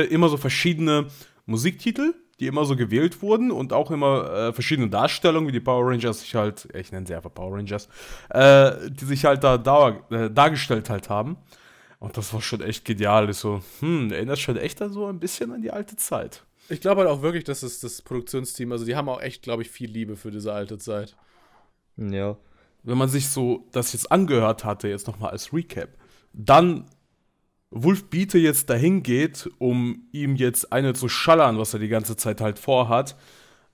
[0.00, 1.06] immer so verschiedene
[1.46, 5.90] Musiktitel, die immer so gewählt wurden und auch immer äh, verschiedene Darstellungen, wie die Power
[5.90, 7.88] Rangers sich halt, ich nenne sie einfach Power Rangers,
[8.30, 11.36] äh, die sich halt da, da äh, dargestellt halt haben.
[12.00, 13.30] Und das war schon echt genial.
[13.30, 16.42] Ich so, hm, erinnert schon echt so ein bisschen an die alte Zeit.
[16.68, 19.62] Ich glaube halt auch wirklich, dass es das Produktionsteam, also die haben auch echt, glaube
[19.62, 21.16] ich, viel Liebe für diese alte Zeit.
[21.96, 22.36] Ja.
[22.82, 25.90] Wenn man sich so das jetzt angehört hatte, jetzt nochmal als Recap,
[26.32, 26.86] dann
[27.70, 32.16] Wolf Biete jetzt dahin geht, um ihm jetzt eine zu schallern, was er die ganze
[32.16, 33.16] Zeit halt vorhat,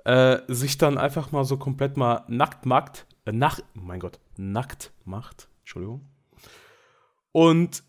[0.05, 4.93] äh, sich dann einfach mal so komplett mal nackt macht, äh, nach, mein Gott, nackt
[5.05, 6.09] macht, Entschuldigung.
[7.33, 7.83] Und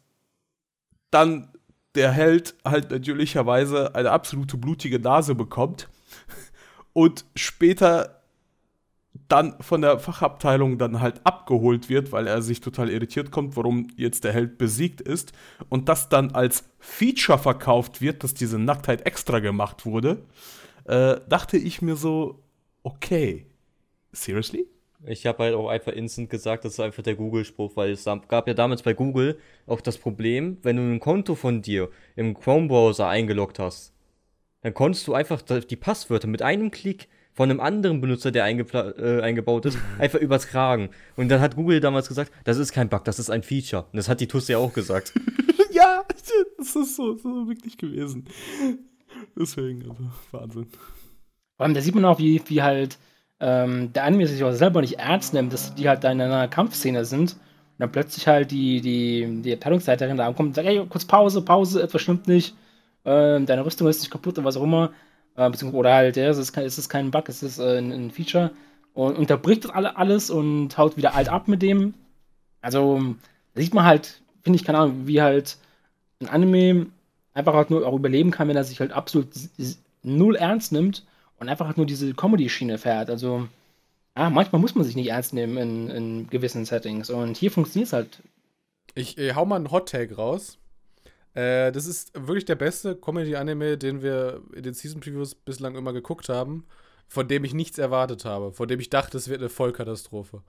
[1.11, 1.51] dann
[1.99, 5.89] der Held halt natürlicherweise eine absolute blutige Nase bekommt
[6.93, 8.21] und später
[9.27, 13.89] dann von der Fachabteilung dann halt abgeholt wird, weil er sich total irritiert kommt, warum
[13.97, 15.33] jetzt der Held besiegt ist
[15.67, 20.23] und das dann als Feature verkauft wird, dass diese Nacktheit extra gemacht wurde,
[20.85, 22.41] äh, dachte ich mir so,
[22.83, 23.45] okay,
[24.13, 24.67] seriously?
[25.05, 28.47] Ich habe halt auch einfach instant gesagt, das ist einfach der Google-Spruch, weil es gab
[28.47, 33.07] ja damals bei Google auch das Problem, wenn du ein Konto von dir im Chrome-Browser
[33.07, 33.93] eingeloggt hast,
[34.61, 39.21] dann konntest du einfach die Passwörter mit einem Klick von einem anderen Benutzer, der äh,
[39.21, 40.89] eingebaut ist, einfach übertragen.
[41.15, 43.83] Und dann hat Google damals gesagt, das ist kein Bug, das ist ein Feature.
[43.83, 45.13] Und das hat die TUS ja auch gesagt.
[45.71, 46.03] ja,
[46.57, 48.25] das ist so, ist wirklich gewesen.
[49.37, 50.67] Deswegen, also Wahnsinn.
[51.55, 52.97] Vor allem, da sieht man auch, wie, wie halt
[53.39, 56.47] ähm, der Anime sich auch selber nicht ernst nimmt, dass die halt da in einer
[56.47, 57.39] Kampfszene sind und
[57.79, 61.81] dann plötzlich halt die, die, die Abteilungsleiterin da ankommt und sagt, ey, kurz Pause, Pause,
[61.81, 62.55] etwas stimmt nicht,
[63.05, 64.91] ähm, deine Rüstung ist nicht kaputt und was auch immer.
[65.35, 68.11] Äh, oder halt, ja, es ist, es ist kein Bug, es ist äh, ein, ein,
[68.11, 68.51] Feature.
[68.93, 71.93] Und unterbricht das alle, alles und haut wieder alt ab mit dem.
[72.61, 73.15] Also,
[73.53, 75.57] da sieht man halt, finde ich, keine Ahnung, wie halt
[76.21, 76.87] ein Anime
[77.33, 79.27] einfach halt nur auch überleben kann, wenn er sich halt absolut
[80.03, 81.05] null ernst nimmt
[81.39, 83.09] und einfach nur diese Comedy-Schiene fährt.
[83.09, 83.47] Also,
[84.17, 87.09] ja, manchmal muss man sich nicht ernst nehmen in, in gewissen Settings.
[87.09, 88.21] Und hier funktioniert es halt.
[88.95, 90.57] Ich äh, hau mal einen Hot-Tag raus.
[91.33, 96.27] Äh, das ist wirklich der beste Comedy-Anime, den wir in den Season-Previews bislang immer geguckt
[96.29, 96.65] haben,
[97.07, 100.41] von dem ich nichts erwartet habe, von dem ich dachte, es wird eine Vollkatastrophe.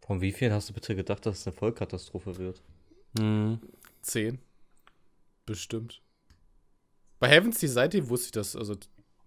[0.00, 2.62] Von wie vielen hast du bitte gedacht, dass es eine Vollkatastrophe wird?
[3.18, 3.60] Mhm.
[4.02, 4.38] Zehn.
[5.46, 6.02] Bestimmt.
[7.22, 8.74] Bei Heavens Society wusste ich das, also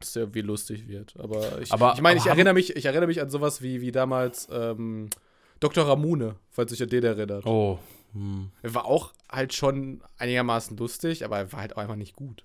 [0.02, 1.16] dass irgendwie lustig wird.
[1.18, 3.94] Aber ich, aber, ich meine, ich erinnere mich, ich erinnere mich an sowas wie, wie
[3.94, 5.10] damals ähm,
[5.62, 5.88] Dr.
[5.88, 7.46] Ramune, falls sich an den erinnert.
[7.46, 7.80] Oh.
[8.12, 8.52] Hm.
[8.62, 12.44] Er war auch halt schon einigermaßen lustig, aber er war halt auch einfach nicht gut.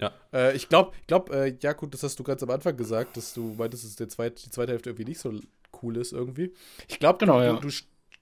[0.00, 0.10] Ja.
[0.32, 3.16] Äh, ich glaube, ich glaub, äh, ja gut, das hast du ganz am Anfang gesagt,
[3.16, 5.32] dass du meintest, dass der zweit, die zweite Hälfte irgendwie nicht so
[5.80, 6.52] cool ist irgendwie.
[6.88, 7.52] Ich glaube, genau, du, ja.
[7.52, 7.68] du,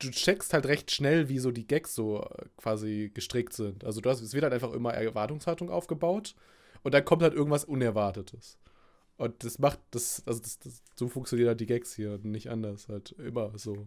[0.01, 3.84] du checkst halt recht schnell, wie so die Gags so äh, quasi gestrickt sind.
[3.84, 6.34] Also du hast, es wird halt einfach immer Erwartungshaltung aufgebaut
[6.82, 8.59] und dann kommt halt irgendwas Unerwartetes.
[9.16, 12.51] Und das macht, das, also das, das, so funktionieren halt die Gags hier und nicht
[12.51, 13.86] anders, halt immer so.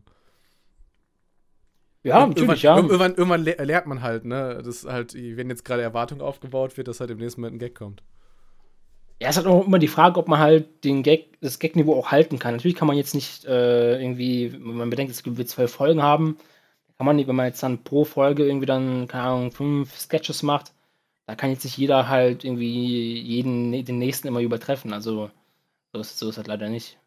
[2.04, 2.76] Ja, natürlich, ja.
[2.76, 7.00] Irgendwann, irgendwann lernt man halt, ne, dass halt, wenn jetzt gerade Erwartung aufgebaut wird, dass
[7.00, 8.04] halt im nächsten Moment ein Gag kommt.
[9.24, 12.12] Ja, es halt auch immer die Frage, ob man halt den Gag, das Gag-Niveau auch
[12.12, 12.56] halten kann.
[12.56, 16.38] Natürlich kann man jetzt nicht äh, irgendwie, wenn man bedenkt, es wird zwölf Folgen haben,
[16.98, 20.44] kann man nicht, wenn man jetzt dann pro Folge irgendwie dann, keine Ahnung, fünf Sketches
[20.44, 20.74] macht,
[21.26, 24.92] da kann jetzt nicht jeder halt irgendwie jeden, den nächsten immer übertreffen.
[24.92, 25.32] Also,
[25.94, 27.00] so ist, so ist halt leider nicht.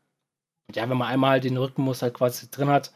[0.69, 2.93] Und ja, wenn man einmal halt den Rhythmus halt quasi drin hat,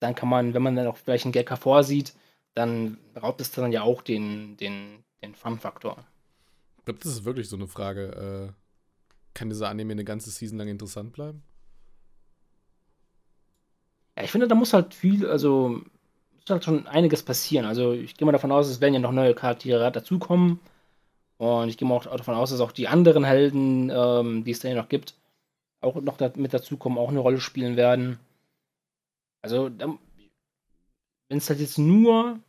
[0.00, 2.14] dann kann man, wenn man dann auch vielleicht einen Gag hervorsieht,
[2.54, 6.04] dann raubt es dann ja auch den, den, den Fun-Faktor.
[6.82, 8.50] Ich glaube, das ist wirklich so eine Frage.
[8.50, 8.52] Äh,
[9.34, 11.44] kann dieser Anime eine ganze Season lang interessant bleiben?
[14.16, 15.80] Ja, ich finde, da muss halt viel, also
[16.34, 17.66] muss halt schon einiges passieren.
[17.66, 20.58] Also ich gehe mal davon aus, es werden ja noch neue Charaktere dazukommen.
[21.38, 24.58] Und ich gehe mal auch davon aus, dass auch die anderen Helden, ähm, die es
[24.58, 25.14] da ja noch gibt,
[25.82, 28.18] auch noch da, mit dazukommen, auch eine Rolle spielen werden.
[29.40, 29.98] Also, wenn
[31.38, 32.40] es halt jetzt nur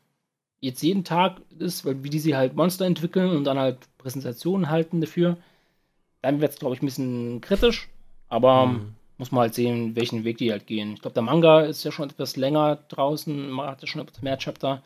[0.64, 4.70] jetzt jeden Tag ist, weil wie die sie halt Monster entwickeln und dann halt Präsentationen
[4.70, 5.38] halten dafür,
[6.22, 7.90] dann wird es, glaube ich, ein bisschen kritisch.
[8.30, 8.96] Aber mhm.
[9.18, 10.94] muss man halt sehen, welchen Weg die halt gehen.
[10.94, 14.22] Ich glaube, der Manga ist ja schon etwas länger draußen, man hat ja schon etwas
[14.22, 14.82] mehr Chapter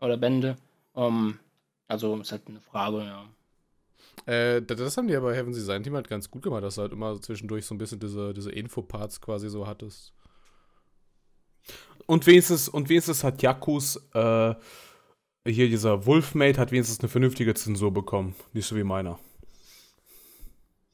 [0.00, 0.56] oder Bände.
[0.92, 1.38] Um, ähm,
[1.88, 3.24] also ist halt eine Frage, ja.
[4.32, 6.92] Äh, das haben die aber Heaven Design Team halt ganz gut gemacht, dass du halt
[6.92, 10.12] immer zwischendurch so ein bisschen diese, diese Infoparts quasi so hattest.
[12.06, 14.54] Und wenigstens, und wenigstens hat Jakus, äh,
[15.46, 18.34] hier dieser Wolfmate, hat wenigstens eine vernünftige Zensur bekommen.
[18.52, 19.18] Nicht so wie meiner.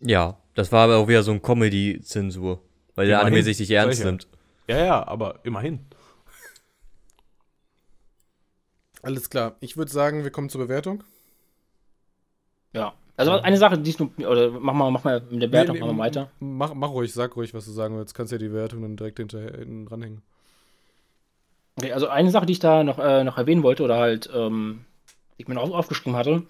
[0.00, 2.60] Ja, das war aber auch wieder so ein Comedy-Zensur.
[2.94, 4.10] Weil der Anime sich nicht ernst Solche.
[4.10, 4.28] nimmt.
[4.68, 5.80] Ja, ja, aber immerhin.
[9.02, 9.56] Alles klar.
[9.60, 11.02] Ich würde sagen, wir kommen zur Bewertung.
[12.72, 12.94] Ja.
[13.16, 15.82] Also eine Sache, die ich nur, oder mach mal, mach mal mit der Bewertung nee,
[15.82, 16.30] nee, mal weiter.
[16.40, 18.14] Mach, mach ruhig, sag ruhig, was du sagen willst.
[18.14, 20.22] Kannst ja die Bewertung dann direkt hinterher hinten ranhängen.
[21.76, 24.84] Okay, also eine Sache, die ich da noch, äh, noch erwähnen wollte oder halt, ähm,
[25.36, 26.42] die ich mir noch aufgeschrieben hatte,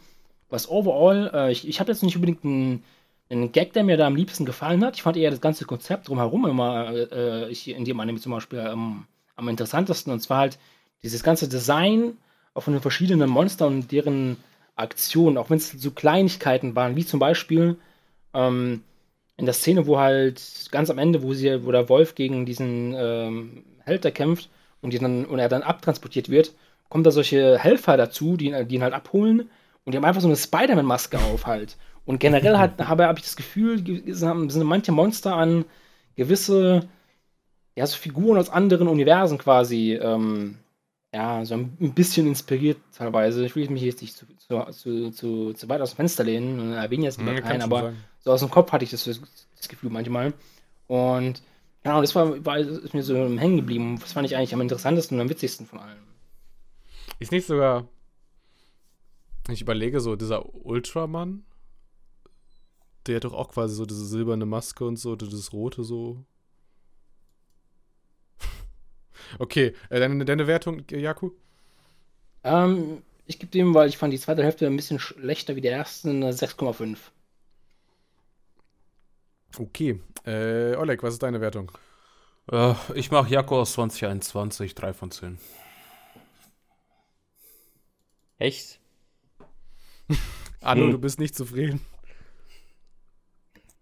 [0.48, 2.84] was overall, äh, ich, ich habe jetzt nicht unbedingt einen,
[3.30, 4.96] einen Gag, der mir da am liebsten gefallen hat.
[4.96, 8.58] Ich fand eher das ganze Konzept drumherum immer äh, ich, in dem Anime zum Beispiel
[8.58, 9.06] ähm,
[9.36, 10.12] am interessantesten.
[10.12, 10.58] Und zwar halt
[11.02, 12.18] dieses ganze Design
[12.54, 14.36] auch von den verschiedenen Monstern und deren
[14.76, 17.76] Aktionen, auch wenn es so Kleinigkeiten waren, wie zum Beispiel
[18.34, 18.82] ähm,
[19.36, 22.94] in der Szene, wo halt ganz am Ende, wo sie, wo der Wolf gegen diesen
[22.94, 24.50] ähm, Held kämpft
[24.82, 26.52] und, dann, und er dann abtransportiert wird,
[26.88, 29.48] kommen da solche Helfer dazu, die, die ihn halt abholen
[29.84, 31.76] und die haben einfach so eine Spider-Man-Maske auf halt.
[32.04, 35.64] Und generell hat, habe, habe ich das Gefühl, sind manche Monster an
[36.16, 36.88] gewisse,
[37.74, 40.58] ja, so Figuren aus anderen Universen quasi, ähm,
[41.14, 43.44] ja, so ein bisschen inspiriert teilweise.
[43.44, 44.26] Ich will mich jetzt nicht zu,
[44.72, 47.96] zu, zu, zu weit aus dem Fenster lehnen und erwähne jetzt lieber keinen, aber sein.
[48.20, 50.32] so aus dem Kopf hatte ich das, das Gefühl manchmal.
[50.86, 51.42] Und
[51.84, 53.98] ja, das war, war ist mir so hängen geblieben.
[54.00, 55.98] Das fand ich eigentlich am interessantesten und am witzigsten von allem.
[57.18, 57.88] Ist nicht sogar,
[59.48, 61.44] ich überlege so, dieser Ultraman,
[63.06, 66.24] der hat doch auch quasi so diese silberne Maske und so, das rote so.
[69.38, 71.32] okay, äh, deine, deine Wertung, Jaku?
[72.44, 75.68] Ähm, ich gebe dem, weil ich fand die zweite Hälfte ein bisschen schlechter wie die
[75.68, 76.96] erste, eine 6,5.
[79.58, 80.00] Okay.
[80.24, 81.72] Äh, Oleg, was ist deine Wertung?
[82.50, 85.38] Äh, ich mache Jakob aus 2021, 3 von 10.
[88.38, 88.80] Echt?
[90.60, 90.90] Anno, hm.
[90.92, 91.80] du bist nicht zufrieden.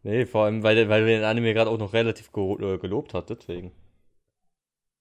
[0.02, 3.30] Nee, vor allem, weil, weil wir den Anime gerade auch noch relativ äh, gelobt hat,
[3.30, 3.72] deswegen.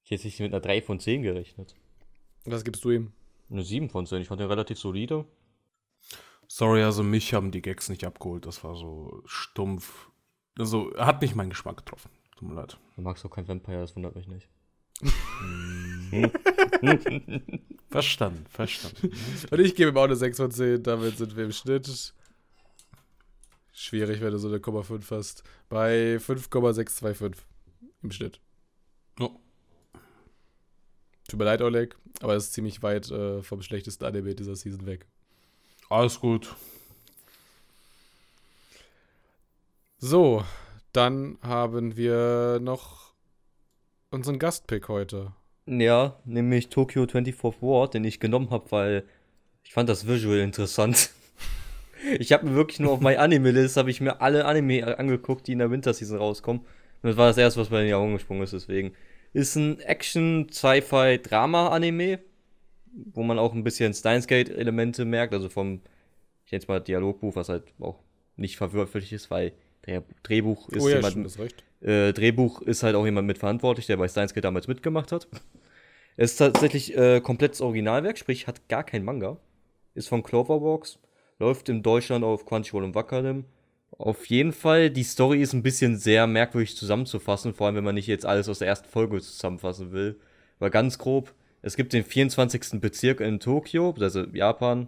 [0.04, 1.76] Ich hätte nicht mit einer 3 von 10 gerechnet.
[2.46, 3.14] Was gibst du ihm?
[3.50, 4.22] Eine 7 von 10.
[4.22, 5.26] Ich fand den relativ solide.
[6.48, 8.46] Sorry, also mich haben die Gags nicht abgeholt.
[8.46, 10.10] Das war so stumpf.
[10.60, 12.12] Also, hat nicht meinen Geschmack getroffen.
[12.36, 12.78] Tut mir leid.
[12.98, 14.50] Du magst doch kein Vampire, das wundert mich nicht.
[17.90, 19.14] verstanden, verstanden.
[19.52, 22.14] Und ich gebe ihm auch eine 6 von 10, damit sind wir im Schnitt.
[23.72, 25.44] Schwierig, wenn du so eine 0,5 hast.
[25.70, 27.42] Bei 5,625
[28.04, 28.42] im Schnitt.
[29.22, 29.32] Oh.
[31.30, 34.86] Tut mir leid, Oleg, aber es ist ziemlich weit äh, vom schlechtesten Anime dieser Season
[34.86, 35.06] weg.
[35.90, 36.54] Alles gut.
[40.02, 40.46] So,
[40.94, 43.14] dann haben wir noch
[44.12, 45.34] unseren Gastpick heute.
[45.66, 49.04] Ja, nämlich Tokyo 24 War, den ich genommen habe, weil
[49.62, 51.10] ich fand das Visual interessant.
[52.18, 55.48] ich habe mir wirklich nur auf My Anime List habe ich mir alle Anime angeguckt,
[55.48, 56.62] die in der Winterseason rauskommen.
[56.62, 58.94] Und das war das erste, was bei den Augen gesprungen ist, deswegen.
[59.34, 62.20] Ist ein Action, Sci-Fi, Drama-Anime,
[62.94, 65.82] wo man auch ein bisschen Steins Gate-Elemente merkt, also vom,
[66.46, 68.00] ich nenne es mal Dialogbuch, was halt auch
[68.38, 69.52] nicht verwirklicht ist, weil
[69.90, 71.64] der Drehbuch ist oh ja, jemand, stimmt, recht.
[71.82, 75.28] Äh, Drehbuch ist halt auch jemand mitverantwortlich, der bei Steins Gate damals mitgemacht hat.
[76.18, 79.38] Es ist tatsächlich äh, komplettes Originalwerk, sprich hat gar kein Manga.
[79.96, 81.00] Ist von Cloverworks,
[81.40, 83.46] läuft in Deutschland auf Crunchyroll und Wakanim.
[83.98, 87.96] Auf jeden Fall, die Story ist ein bisschen sehr merkwürdig zusammenzufassen, vor allem wenn man
[87.96, 90.20] nicht jetzt alles aus der ersten Folge zusammenfassen will.
[90.60, 92.82] Weil ganz grob, es gibt den 24.
[92.82, 94.88] Bezirk in Tokio, also Japan,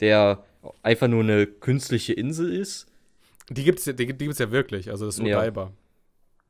[0.00, 0.44] der
[0.82, 2.86] einfach nur eine künstliche Insel ist.
[3.50, 5.72] Die gibt's, die, die gibt's ja wirklich, also das ist Odaiba.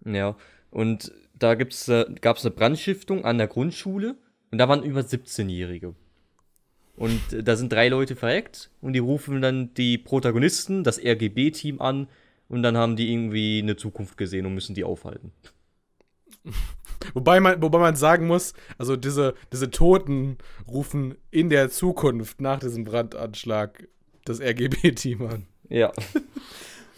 [0.04, 0.12] Ja.
[0.12, 0.36] Ja,
[0.70, 4.16] und da gibt's, äh, gab es eine Brandstiftung an der Grundschule
[4.50, 5.94] und da waren über 17-Jährige.
[6.96, 11.80] Und äh, da sind drei Leute verreckt und die rufen dann die Protagonisten, das RGB-Team
[11.80, 12.08] an
[12.48, 15.32] und dann haben die irgendwie eine Zukunft gesehen und müssen die aufhalten.
[17.14, 22.58] Wobei man, wobei man sagen muss, also diese, diese Toten rufen in der Zukunft nach
[22.58, 23.86] diesem Brandanschlag
[24.24, 25.46] das RGB-Team an.
[25.68, 25.92] Ja.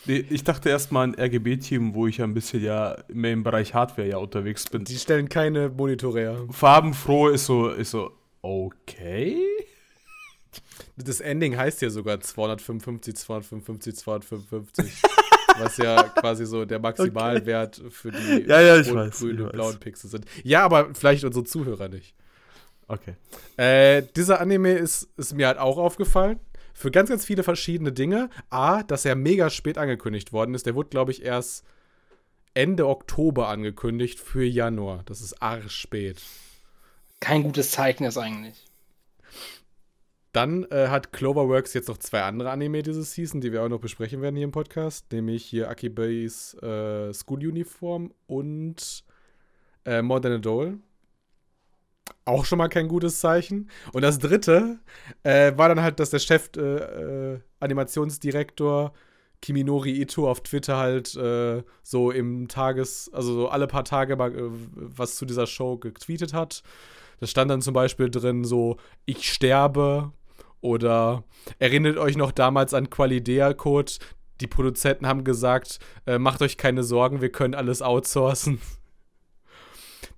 [0.09, 3.75] Nee, ich dachte erstmal ein RGB-Team, wo ich ja ein bisschen ja mehr im Bereich
[3.75, 4.85] Hardware ja unterwegs bin.
[4.85, 6.47] Die stellen keine Monitore her.
[6.51, 9.37] Farbenfroh ist so, ist so, okay.
[10.97, 15.03] Das Ending heißt ja sogar 255, 255, 255.
[15.59, 17.91] was ja quasi so der Maximalwert okay.
[17.91, 20.25] für die ja, ja, ich weiß, grünen und blauen Pixel sind.
[20.43, 22.15] Ja, aber vielleicht unsere Zuhörer nicht.
[22.87, 23.15] Okay.
[23.59, 26.41] Äh, dieser Anime ist, ist mir halt auch aufgefallen
[26.79, 28.31] für ganz, ganz viele verschiedene Dinge.
[28.51, 30.65] A, dass er mega spät angekündigt worden ist.
[30.65, 31.65] Der wurde, glaube ich, erst
[32.55, 35.03] Ende Oktober angekündigt für Januar.
[35.05, 36.23] Das ist arg spät.
[37.21, 38.65] Kein gutes Zeichen ist eigentlich.
[40.33, 43.81] Dann äh, hat Cloverworks jetzt noch zwei andere Anime diese Season, die wir auch noch
[43.81, 49.05] besprechen werden hier im Podcast, nämlich hier Akibes äh, School Uniform und
[49.85, 50.79] äh, More Than a Doll.
[52.29, 53.71] Auch schon mal kein gutes Zeichen.
[53.95, 54.81] Und das dritte
[55.23, 58.93] äh, war dann halt, dass der Chef, äh, äh, Animationsdirektor
[59.41, 64.37] Kiminori Ito auf Twitter halt äh, so im Tages-, also so alle paar Tage mal
[64.37, 64.43] äh,
[64.75, 66.63] was zu dieser Show getweetet hat.
[67.19, 68.77] Da stand dann zum Beispiel drin so,
[69.07, 70.13] ich sterbe
[70.61, 71.25] oder
[71.59, 73.93] erinnert euch noch damals an Qualidea-Code.
[74.43, 78.61] Die Produzenten haben gesagt, äh, macht euch keine Sorgen, wir können alles outsourcen.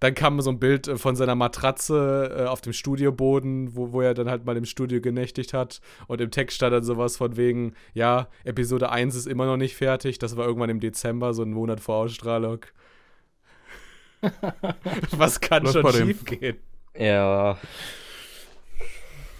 [0.01, 4.01] Dann kam so ein Bild äh, von seiner Matratze äh, auf dem Studioboden, wo, wo
[4.01, 5.81] er dann halt mal im Studio genächtigt hat.
[6.09, 9.77] Und im Text stand dann sowas von wegen, ja, Episode 1 ist immer noch nicht
[9.77, 10.19] fertig.
[10.19, 12.65] Das war irgendwann im Dezember, so einen Monat vor Ausstrahlung.
[15.11, 16.57] Was kann Was schon schief gehen?
[16.99, 17.59] Ja.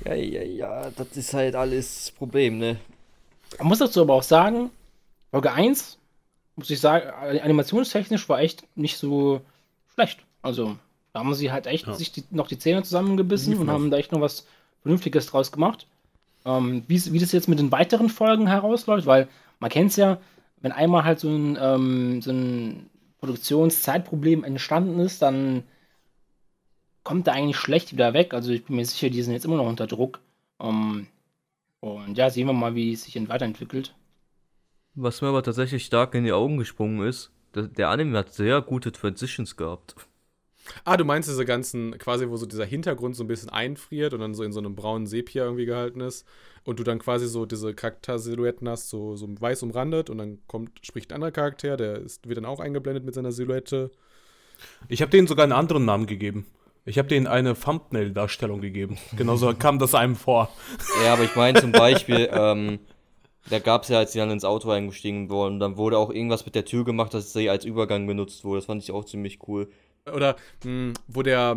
[0.05, 2.79] Ja, ja, ja, das ist halt alles das Problem, ne?
[3.59, 4.71] Man muss dazu aber auch sagen,
[5.31, 5.99] Folge 1,
[6.57, 9.43] muss ich sagen, animationstechnisch war echt nicht so
[9.95, 10.25] schlecht.
[10.43, 10.77] Also,
[11.13, 11.95] da haben sie halt echt Ja.
[11.95, 13.75] sich die, noch die Zähne zusammengebissen Lief und noch.
[13.75, 14.47] haben da echt noch was
[14.83, 15.87] Vernünftiges draus gemacht.
[16.45, 19.29] Ähm, wie, wie das jetzt mit den weiteren Folgen herausläuft, weil
[19.59, 20.19] man kennt es ja,
[20.63, 22.89] wenn einmal halt so ein, ähm, so ein
[23.19, 25.65] Produktionszeitproblem entstanden ist, dann
[27.03, 28.33] kommt er eigentlich schlecht wieder weg.
[28.35, 30.21] Also ich bin mir sicher, die sind jetzt immer noch unter Druck.
[30.61, 31.07] Ähm,
[31.81, 33.95] und ja, sehen wir mal, wie es sich ent- weiterentwickelt.
[34.95, 38.93] Was mir aber tatsächlich stark in die Augen gesprungen ist, der Anime hat sehr gute
[38.93, 39.95] Transitions gehabt.
[40.85, 44.21] Ah, du meinst diese ganzen, quasi, wo so dieser Hintergrund so ein bisschen einfriert und
[44.21, 46.27] dann so in so einem braunen Sepia irgendwie gehalten ist
[46.65, 50.85] und du dann quasi so diese Charaktersilhouetten hast, so, so weiß umrandet und dann kommt,
[50.85, 53.91] spricht ein anderer Charakter, der ist, wird dann auch eingeblendet mit seiner Silhouette.
[54.89, 56.47] Ich habe denen sogar einen anderen Namen gegeben.
[56.85, 58.99] Ich habe denen eine Thumbnail-Darstellung gegeben.
[59.17, 60.51] Genauso kam das einem vor.
[61.05, 62.81] Ja, aber ich meine zum Beispiel, ähm,
[63.49, 66.45] da gab es ja, als sie dann ins Auto eingestiegen wurden, dann wurde auch irgendwas
[66.45, 68.59] mit der Tür gemacht, dass sie als Übergang benutzt wurde.
[68.59, 69.71] Das fand ich auch ziemlich cool.
[70.07, 71.57] Oder mh, wo der,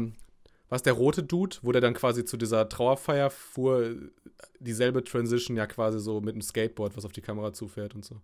[0.70, 3.96] was der rote Dude, wo der dann quasi zu dieser Trauerfeier fuhr,
[4.60, 8.22] dieselbe Transition ja quasi so mit einem Skateboard, was auf die Kamera zufährt und so.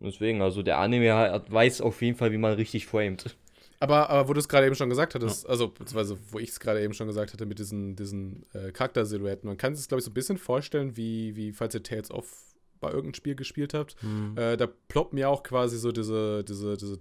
[0.00, 3.36] Deswegen, also der Anime hat, weiß auf jeden Fall, wie man richtig framet.
[3.80, 6.60] Aber, aber wo du es gerade eben schon gesagt hattest, also beziehungsweise wo ich es
[6.60, 10.04] gerade eben schon gesagt hatte mit diesen, diesen äh, Charaktersilhouetten, man kann sich glaube ich,
[10.04, 13.96] so ein bisschen vorstellen, wie, wie falls ihr Tales of bei irgendeinem Spiel gespielt habt,
[14.36, 16.98] äh, da ploppen ja auch quasi so diese, diese, diese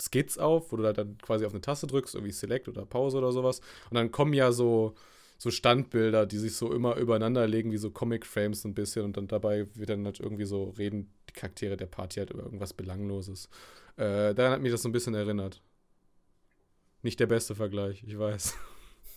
[0.00, 3.18] Skits auf, wo du da dann quasi auf eine Taste drückst, irgendwie Select oder Pause
[3.18, 3.60] oder sowas.
[3.90, 4.94] Und dann kommen ja so,
[5.38, 9.04] so Standbilder, die sich so immer übereinander legen, wie so Comic-Frames ein bisschen.
[9.04, 12.42] Und dann dabei wird dann halt irgendwie so reden die Charaktere der Party halt über
[12.42, 13.48] irgendwas Belangloses.
[13.96, 15.62] Äh, daran hat mich das so ein bisschen erinnert.
[17.02, 18.54] Nicht der beste Vergleich, ich weiß.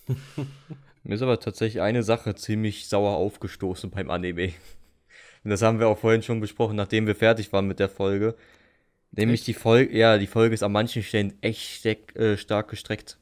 [1.04, 4.54] Mir ist aber tatsächlich eine Sache ziemlich sauer aufgestoßen beim Anime.
[5.44, 8.36] Und das haben wir auch vorhin schon besprochen, nachdem wir fertig waren mit der Folge.
[9.12, 9.48] Nämlich Echt?
[9.48, 13.18] die Folge, ja, die Folge ist an manchen Stellen echt steck, äh, stark gestreckt.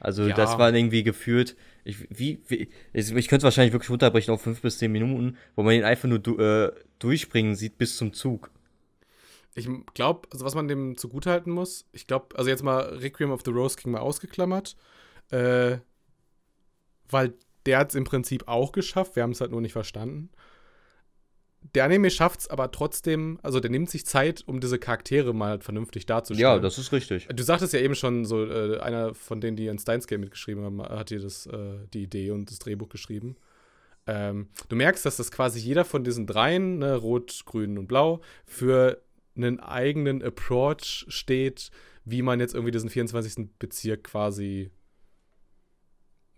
[0.00, 0.34] Also Ja.
[0.34, 4.42] das war irgendwie gefühlt, ich, wie, wie, ich, ich könnte es wahrscheinlich wirklich runterbrechen auf
[4.42, 8.12] fünf bis zehn Minuten, wo man ihn einfach nur du, äh, durchspringen sieht bis zum
[8.12, 8.50] Zug.
[9.54, 13.42] Ich glaube, also was man dem zugutehalten muss, ich glaube, also jetzt mal Requiem of
[13.44, 14.76] the Rose King mal ausgeklammert,
[15.30, 15.78] äh,
[17.08, 17.34] weil
[17.66, 20.30] der hat es im Prinzip auch geschafft, wir haben es halt nur nicht verstanden.
[21.72, 25.60] Der Anime schafft es aber trotzdem, also der nimmt sich Zeit, um diese Charaktere mal
[25.60, 26.56] vernünftig darzustellen.
[26.56, 27.26] Ja, das ist richtig.
[27.34, 30.62] Du sagtest ja eben schon, so äh, einer von denen, die in Steins Game mitgeschrieben
[30.62, 33.36] haben, hat dir das, äh, die Idee und das Drehbuch geschrieben.
[34.06, 38.20] Ähm, du merkst, dass das quasi jeder von diesen dreien, ne, Rot, Grün und Blau,
[38.44, 39.00] für
[39.34, 41.70] einen eigenen Approach steht,
[42.04, 43.48] wie man jetzt irgendwie diesen 24.
[43.58, 44.70] Bezirk quasi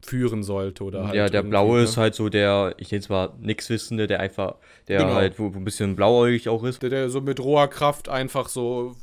[0.06, 1.82] führen sollte oder halt ja, der Blaue ne?
[1.82, 4.56] ist halt so der, ich nenne zwar nix Wissende, der einfach,
[4.88, 5.12] der Genau.
[5.12, 6.82] halt, wo, wo ein bisschen blauäugig auch ist.
[6.82, 8.96] der, der so mit roher Kraft einfach so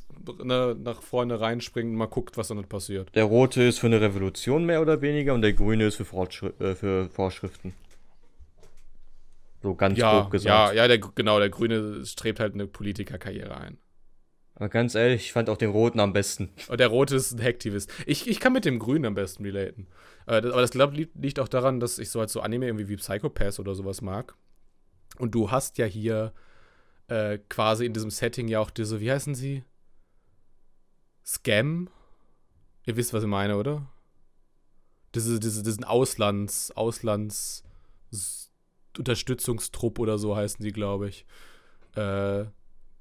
[0.43, 3.12] ne, nach vorne reinspringt und mal guckt, was dann halt passiert.
[3.16, 6.51] Der Rote ist für eine Revolution mehr oder weniger und der Grüne ist für, Fortschri
[6.60, 7.74] äh, für Vorschriften.
[9.64, 10.70] So ganz Ja, grob gesagt.
[10.72, 13.78] ja, ja, der, genau, der Grüne strebt halt eine Politikerkarriere ein.
[14.64, 16.49] Aber ganz ehrlich, ich fand auch den Roten am besten.
[16.70, 17.91] Und der Rote ist ein Hacktivist.
[18.05, 19.88] Ich, ich kann mit dem Grünen am besten relaten.
[20.26, 22.95] Äh, aber das glaube liegt, auch daran, dass ich so halt so Anime irgendwie wie
[22.95, 24.38] Psychopath oder sowas mag.
[25.18, 26.32] Und du hast ja hier
[27.09, 29.66] äh, quasi in diesem Setting ja auch diese, wie heißen sie?
[31.26, 31.89] Scam?
[32.86, 33.86] Ihr wisst, was ich meine, oder?
[35.14, 37.66] Diese, diese, diesen Auslands, Auslands
[38.97, 41.26] Unterstützungstrupp oder so heißen die, glaube ich.
[41.97, 42.45] Äh,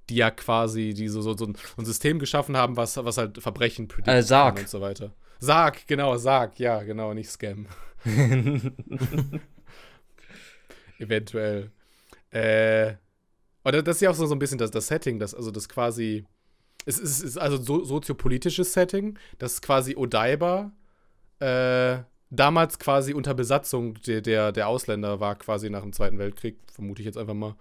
[0.08, 4.22] die ja quasi die so, so, ein, System geschaffen haben, was, was halt Verbrechen Äh,
[4.22, 4.58] Sarg.
[4.58, 5.12] und so weiter.
[5.38, 7.66] Sarg, genau, Sarg, ja, genau, nicht Scam.
[10.98, 11.70] Eventuell.
[12.30, 12.94] Äh,
[13.64, 15.68] oder das ist ja auch so, so ein bisschen das, das Setting, das, also das
[15.68, 16.24] quasi.
[16.84, 20.72] Es ist, es ist also so, soziopolitisches Setting, das quasi Odaiba
[21.42, 26.56] äh, damals quasi unter Besatzung der, der, der Ausländer war, quasi nach dem Zweiten Weltkrieg,
[26.72, 27.56] vermute ich jetzt einfach mal.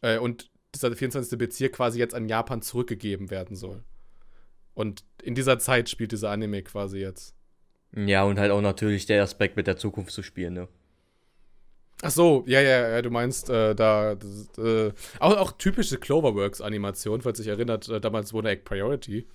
[0.00, 1.38] Äh, und dieser 24.
[1.38, 3.84] Bezirk quasi jetzt an Japan zurückgegeben werden soll.
[4.74, 7.34] Und in dieser Zeit spielt dieser Anime quasi jetzt.
[7.94, 10.68] ja, und halt auch natürlich der Aspekt mit der Zukunft zu spielen, ne?
[12.00, 17.22] Ach so, ja, ja, ja, du meinst äh, da das, äh, auch, auch typische Cloverworks-Animation,
[17.22, 19.26] falls sich erinnert, äh, damals wurde Egg Priority.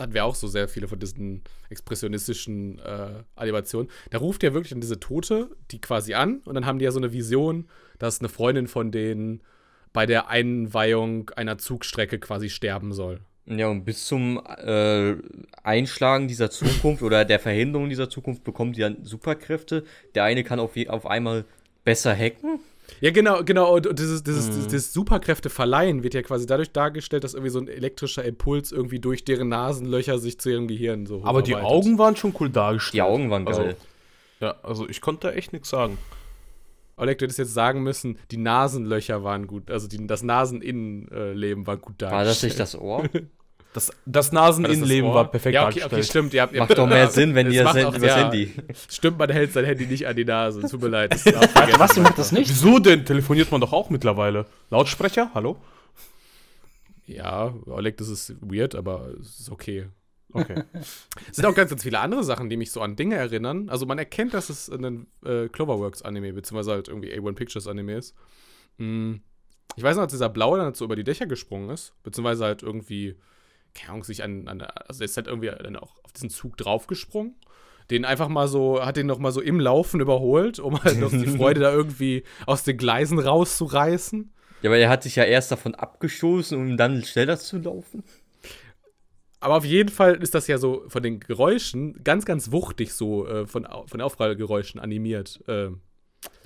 [0.00, 3.88] hatten wir auch so sehr viele von diesen expressionistischen äh, Animationen.
[4.10, 6.90] Da ruft ja wirklich dann diese Tote, die quasi an und dann haben die ja
[6.90, 7.68] so eine Vision,
[8.00, 9.42] dass eine Freundin von denen
[9.92, 13.20] bei der Einweihung einer Zugstrecke quasi sterben soll.
[13.46, 15.14] Ja, und bis zum äh,
[15.64, 19.84] Einschlagen dieser Zukunft oder der Verhinderung dieser Zukunft bekommt die dann Superkräfte.
[20.14, 21.44] Der eine kann auf, auf einmal
[21.84, 22.60] besser hacken.
[23.00, 23.74] Ja, genau, genau.
[23.74, 27.50] Und, und dieses, dieses, dieses, dieses Superkräfte verleihen wird ja quasi dadurch dargestellt, dass irgendwie
[27.50, 31.54] so ein elektrischer Impuls irgendwie durch deren Nasenlöcher sich zu ihrem Gehirn so Aber die.
[31.56, 32.94] Augen waren schon cool dargestellt.
[32.94, 33.76] Die Augen waren Also, geil.
[34.40, 35.98] ja, also ich konnte da echt nichts sagen.
[37.00, 41.76] Oleg, du hättest jetzt sagen müssen, die Nasenlöcher waren gut, also die, das Naseninnenleben war
[41.76, 42.12] gut dargestellt.
[42.18, 43.04] War das nicht das Ohr?
[43.72, 45.14] Das, das War Naseninnenleben Ohr?
[45.14, 45.92] war perfekt ja, okay, dargestellt.
[45.92, 46.34] okay, stimmt.
[46.34, 48.16] Ihr habt, ihr Macht doch mehr Sinn, wenn ihr das auch- übers ja.
[48.16, 48.52] Handy.
[48.88, 50.62] Stimmt, man hält sein Handy nicht an die Nase.
[50.62, 51.14] Tut mir leid.
[51.36, 51.78] auch.
[51.78, 52.50] Was, du macht das nicht?
[52.50, 53.04] Wieso denn?
[53.04, 54.46] Telefoniert man doch auch mittlerweile.
[54.70, 55.30] Lautsprecher?
[55.34, 55.56] Hallo?
[57.06, 59.86] Ja, Oleg, das ist weird, aber es ist okay.
[60.32, 60.64] Okay.
[60.72, 63.68] Es sind auch ganz, ganz viele andere Sachen, die mich so an Dinge erinnern.
[63.68, 68.14] Also man erkennt, dass es ein äh, Cloverworks-Anime, beziehungsweise halt irgendwie A1 Pictures-Anime ist.
[68.78, 69.16] Mm.
[69.76, 72.62] Ich weiß noch, als dieser Blaue dann so über die Dächer gesprungen ist, beziehungsweise halt
[72.62, 73.16] irgendwie,
[73.72, 77.36] keine Ahnung, sich an, an also ist halt irgendwie dann auch auf diesen Zug draufgesprungen.
[77.88, 81.10] Den einfach mal so, hat den noch mal so im Laufen überholt, um halt noch
[81.10, 84.32] die Freude da irgendwie aus den Gleisen rauszureißen.
[84.62, 88.04] Ja, aber er hat sich ja erst davon abgestoßen, um dann schneller zu laufen.
[89.40, 93.26] Aber auf jeden Fall ist das ja so von den Geräuschen ganz, ganz wuchtig so
[93.26, 95.68] äh, von, von Aufprallgeräuschen animiert, äh,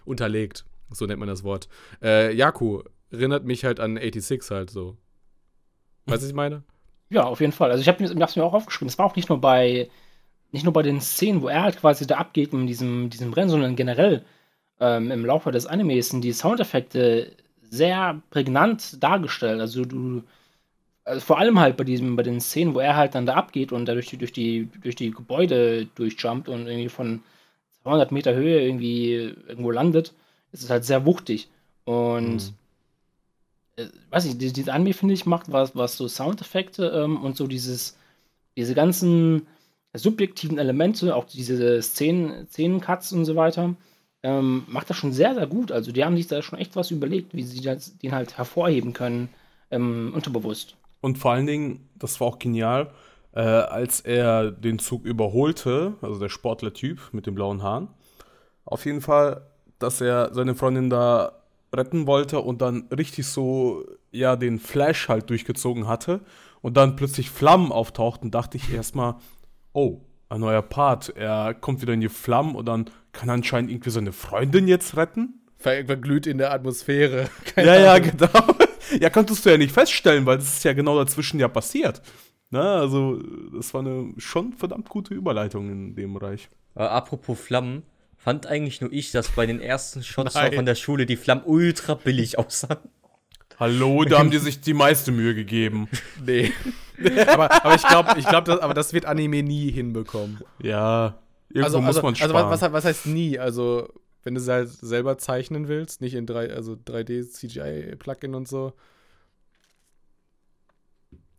[0.04, 0.64] unterlegt.
[0.90, 1.68] So nennt man das Wort.
[2.02, 4.96] Äh, Yaku erinnert mich halt an 86 halt so.
[6.06, 6.62] Weißt du, was ich meine?
[7.10, 7.70] Ja, auf jeden Fall.
[7.70, 8.88] Also ich habe es mir auch aufgeschrieben.
[8.88, 9.88] Es war auch nicht nur bei
[10.54, 13.50] nicht nur bei den Szenen, wo er halt quasi da abgeht in diesem, diesem Rennen,
[13.50, 14.24] sondern generell
[14.78, 19.60] ähm, im Laufe des Animes sind die Soundeffekte sehr prägnant dargestellt.
[19.60, 20.22] Also du
[21.04, 23.72] also vor allem halt bei diesem, bei den Szenen, wo er halt dann da abgeht
[23.72, 27.22] und da durch die, durch die, durch die Gebäude durchjumpt und irgendwie von
[27.82, 29.12] 200 Meter Höhe irgendwie
[29.46, 30.14] irgendwo landet,
[30.52, 31.48] ist es halt sehr wuchtig.
[31.84, 32.54] Und
[33.76, 37.46] äh, weiß ich, dieses Anime, finde ich, macht was, was so Soundeffekte ähm, und so
[37.46, 37.96] dieses,
[38.56, 39.46] diese ganzen
[39.92, 43.74] subjektiven Elemente, auch diese Szenen, Szenencuts und so weiter,
[44.22, 45.70] ähm, macht das schon sehr, sehr gut.
[45.70, 48.92] Also die haben sich da schon echt was überlegt, wie sie das, den halt hervorheben
[48.94, 49.28] können,
[49.70, 50.76] ähm, unterbewusst.
[51.04, 52.90] Und vor allen Dingen, das war auch genial,
[53.34, 57.88] äh, als er den Zug überholte, also der Sportler-Typ mit den blauen Haaren,
[58.64, 59.42] auf jeden Fall,
[59.78, 61.32] dass er seine Freundin da
[61.74, 66.20] retten wollte und dann richtig so, ja, den Flash halt durchgezogen hatte
[66.62, 69.16] und dann plötzlich Flammen auftauchten, dachte ich erstmal,
[69.74, 70.00] oh,
[70.30, 74.12] ein neuer Part, er kommt wieder in die Flammen und dann kann anscheinend irgendwie seine
[74.12, 75.40] Freundin jetzt retten.
[75.58, 77.28] Ver verglüht in der Atmosphäre.
[77.54, 78.10] Keine Ja, ja, Ahnung.
[78.16, 78.63] genau.
[79.00, 82.02] Ja, konntest du ja nicht feststellen, weil das ist ja genau dazwischen ja passiert.
[82.50, 83.20] Na, also,
[83.56, 86.48] das war eine schon verdammt gute Überleitung in dem Bereich.
[86.76, 87.82] Äh, apropos Flammen,
[88.16, 91.94] fand eigentlich nur ich, dass bei den ersten Shots von der Schule die Flammen ultra
[91.94, 92.78] billig aussahen.
[93.58, 95.88] Hallo, da haben die sich die meiste Mühe gegeben.
[96.24, 96.52] Nee.
[97.26, 100.40] aber, aber ich glaube, ich glaub, das, aber das wird Anime nie hinbekommen.
[100.62, 101.18] Ja,
[101.48, 102.50] irgendwo Also, muss also, man also sparen.
[102.50, 103.38] was, was, was heißt nie?
[103.38, 103.88] Also,
[104.24, 108.72] wenn du es halt selber zeichnen willst, nicht in 3, also 3D CGI-Plugin und so.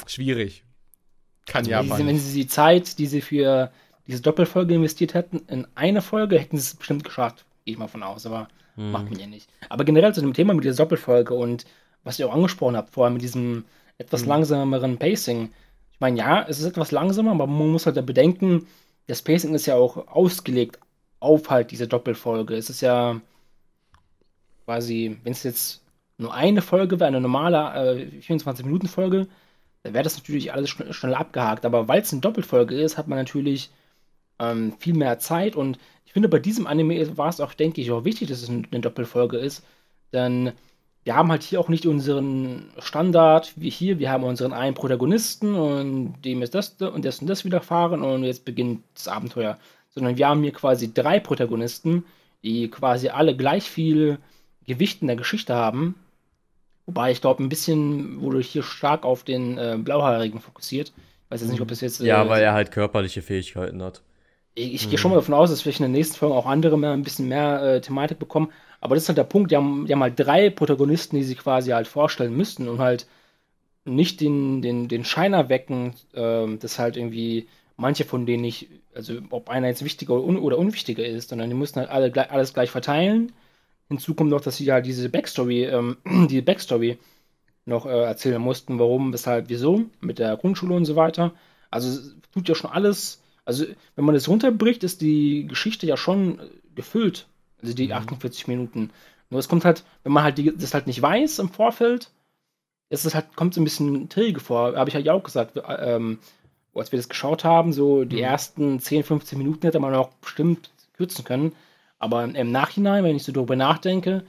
[0.08, 0.64] Schwierig.
[1.46, 2.20] Kann Also ja wenn, sie, wenn Japan.
[2.20, 3.72] sie die Zeit, die sie für
[4.08, 7.46] diese Doppelfolge investiert hätten, in eine Folge, hätten sie es bestimmt geschafft.
[7.66, 9.50] Gehe ich mal von aus, aber macht man ja nicht.
[9.70, 11.66] Aber generell zu dem Thema mit dieser Doppelfolge und
[12.04, 13.64] was ihr auch angesprochen habt, vor allem mit diesem
[13.98, 15.52] etwas langsameren Pacing.
[15.94, 18.68] Ich meine, ja, es ist etwas langsamer, aber man muss halt da bedenken,
[19.08, 20.78] das Pacing ist ja auch ausgelegt
[21.26, 22.56] auf halt diese Doppelfolge.
[22.56, 23.20] Es ist ja
[24.66, 25.82] quasi, wenn es jetzt
[26.18, 29.28] nur eine Folge wäre, eine normale äh, 24-Minuten-Folge,
[29.84, 31.66] dann wäre das natürlich alles schn schnell abgehakt.
[31.66, 33.70] Aber weil es eine Doppelfolge ist, hat man natürlich
[34.40, 35.56] ähm, viel mehr Zeit.
[35.56, 38.50] Und ich finde, bei diesem Anime war es auch, denke ich, auch wichtig, dass es
[38.50, 39.64] ein- eine Doppelfolge ist.
[40.14, 40.54] Denn
[41.04, 44.00] wir haben halt hier auch nicht unseren Standard wie hier.
[44.00, 48.24] Wir haben unseren einen Protagonisten und dem ist das und das und das widerfahren und
[48.24, 49.58] jetzt beginnt das Abenteuer.
[49.96, 52.04] Sondern wir haben hier quasi drei Protagonisten,
[52.44, 54.20] die quasi alle gleich viel
[54.68, 55.96] Gewicht in der Geschichte haben.
[56.86, 60.90] Wobei ich glaube, ein bisschen wurde hier stark auf den äh, Blauhaarigen fokussiert.
[60.90, 62.00] Ich weiß jetzt nicht, ob das jetzt.
[62.02, 64.02] Ja, äh, weil er halt körperliche Fähigkeiten hat.
[64.56, 66.78] ich, ich gehe schon mal davon aus, dass vielleicht in der nächsten Folge auch andere
[66.78, 68.52] mehr, ein bisschen mehr äh, Thematik bekommen.
[68.82, 71.38] Aber das ist halt der Punkt, die haben, die haben halt drei Protagonisten, die sich
[71.38, 73.08] quasi halt vorstellen müssten und halt
[73.86, 79.20] nicht den, den, den Schein erwecken, ähm, dass halt irgendwie manche von denen nicht, also
[79.30, 82.32] ob einer jetzt wichtiger oder, un oder unwichtiger ist, sondern die müssen halt alle gleich,
[82.32, 83.32] alles gleich verteilen.
[83.90, 85.98] Hinzu kommt noch, dass sie halt diese Backstory, ähm,
[86.30, 86.98] die Backstory
[87.66, 91.34] noch äh, erzählen mussten, warum, weshalb, wieso, mit der Grundschule und so weiter.
[91.72, 93.22] Also es tut ja schon alles.
[93.44, 93.66] Also
[93.96, 96.44] wenn man das runterbricht, ist die Geschichte ja schon äh,
[96.76, 97.28] gefüllt.
[97.62, 98.92] Also die 48 Minuten.
[99.30, 102.12] Nur es kommt halt, wenn man halt die, das halt nicht weiß im Vorfeld,
[102.90, 104.76] ist es halt, kommt so ein bisschen träge vor.
[104.76, 106.20] Habe ich halt ja auch gesagt, ähm,
[106.80, 110.70] als wir das geschaut haben, so die ersten 10, 15 Minuten hätte man auch bestimmt
[110.94, 111.54] kürzen können.
[112.00, 114.26] Aber im Nachhinein, wenn ich so darüber nachdenke,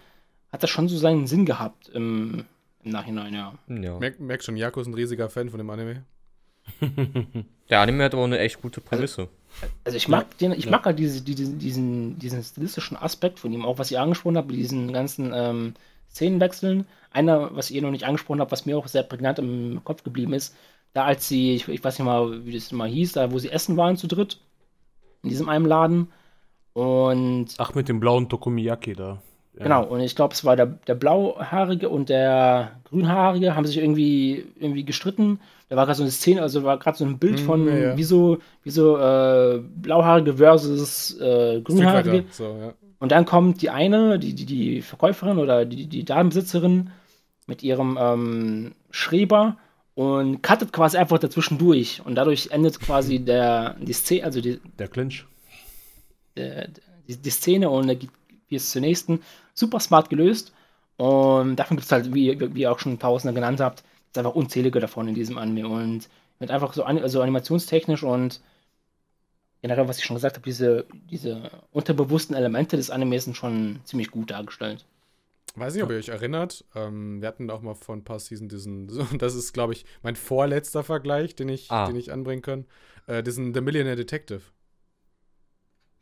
[0.52, 2.44] hat das schon so seinen Sinn gehabt im,
[2.84, 3.54] im Nachhinein, ja.
[3.68, 3.98] Ja.
[3.98, 6.04] Merk, merk schon, Jakob ist ein riesiger Fan von dem Anime.
[7.70, 9.28] Der Anime hat aber eine echt gute Prämisse.
[9.84, 13.64] Also ich mag den, ich mag halt diese, diese, diesen, diesen stilistischen Aspekt von ihm,
[13.64, 15.74] auch was ihr angesprochen habt, mit diesen ganzen ähm,
[16.10, 16.86] Szenenwechseln.
[17.10, 20.34] Einer, was ihr noch nicht angesprochen habt, was mir auch sehr prägnant im Kopf geblieben
[20.34, 20.54] ist,
[20.96, 23.50] da als sie, ich, ich weiß nicht mal, wie das mal hieß, da wo sie
[23.50, 24.38] essen waren zu dritt,
[25.22, 26.08] in diesem einen Laden.
[26.72, 29.20] Und Ach, mit dem blauen Tokomiyaki da.
[29.58, 29.62] Ja.
[29.64, 34.46] Genau, und ich glaube, es war der, der Blauhaarige und der Grünhaarige haben sich irgendwie,
[34.58, 35.38] irgendwie gestritten.
[35.68, 37.74] Da war gerade so eine Szene, also war gerade so ein Bild Hm, von, ja,
[37.74, 37.96] ja.
[37.98, 42.24] wie so, wie so äh, Blauhaarige versus äh, Grünhaarige.
[42.30, 42.72] So, ja.
[43.00, 46.88] Und dann kommt die eine, die, die, die Verkäuferin oder die, die Ladenbesitzerin
[47.46, 49.58] mit ihrem ähm, Schreber
[49.96, 52.02] und cuttet quasi einfach dazwischen durch.
[52.04, 55.24] Und dadurch endet quasi der, die Szene, also die, Der Clinch.
[56.36, 58.10] die, die Szene und dann geht
[58.50, 59.22] es zur nächsten.
[59.54, 60.52] Super smart gelöst.
[60.98, 64.34] Und davon gibt es halt, wie, wie ihr auch schon Tausende genannt habt, gibt's einfach
[64.34, 65.66] unzählige davon in diesem Anime.
[65.66, 68.42] Und mit einfach so, also animationstechnisch und
[69.62, 74.10] generell, was ich schon gesagt habe, diese, diese unterbewussten Elemente des Animes sind schon ziemlich
[74.10, 74.84] gut dargestellt.
[75.56, 76.64] Weiß nicht, ob ihr euch erinnert.
[76.74, 78.88] Ähm, wir hatten auch mal vor ein paar Seasons diesen,
[79.18, 81.86] das ist, glaube ich, mein vorletzter Vergleich, den ich, Ah.
[81.86, 82.66] den ich anbringen kann.
[83.06, 84.42] Äh, diesen The Millionaire Detective.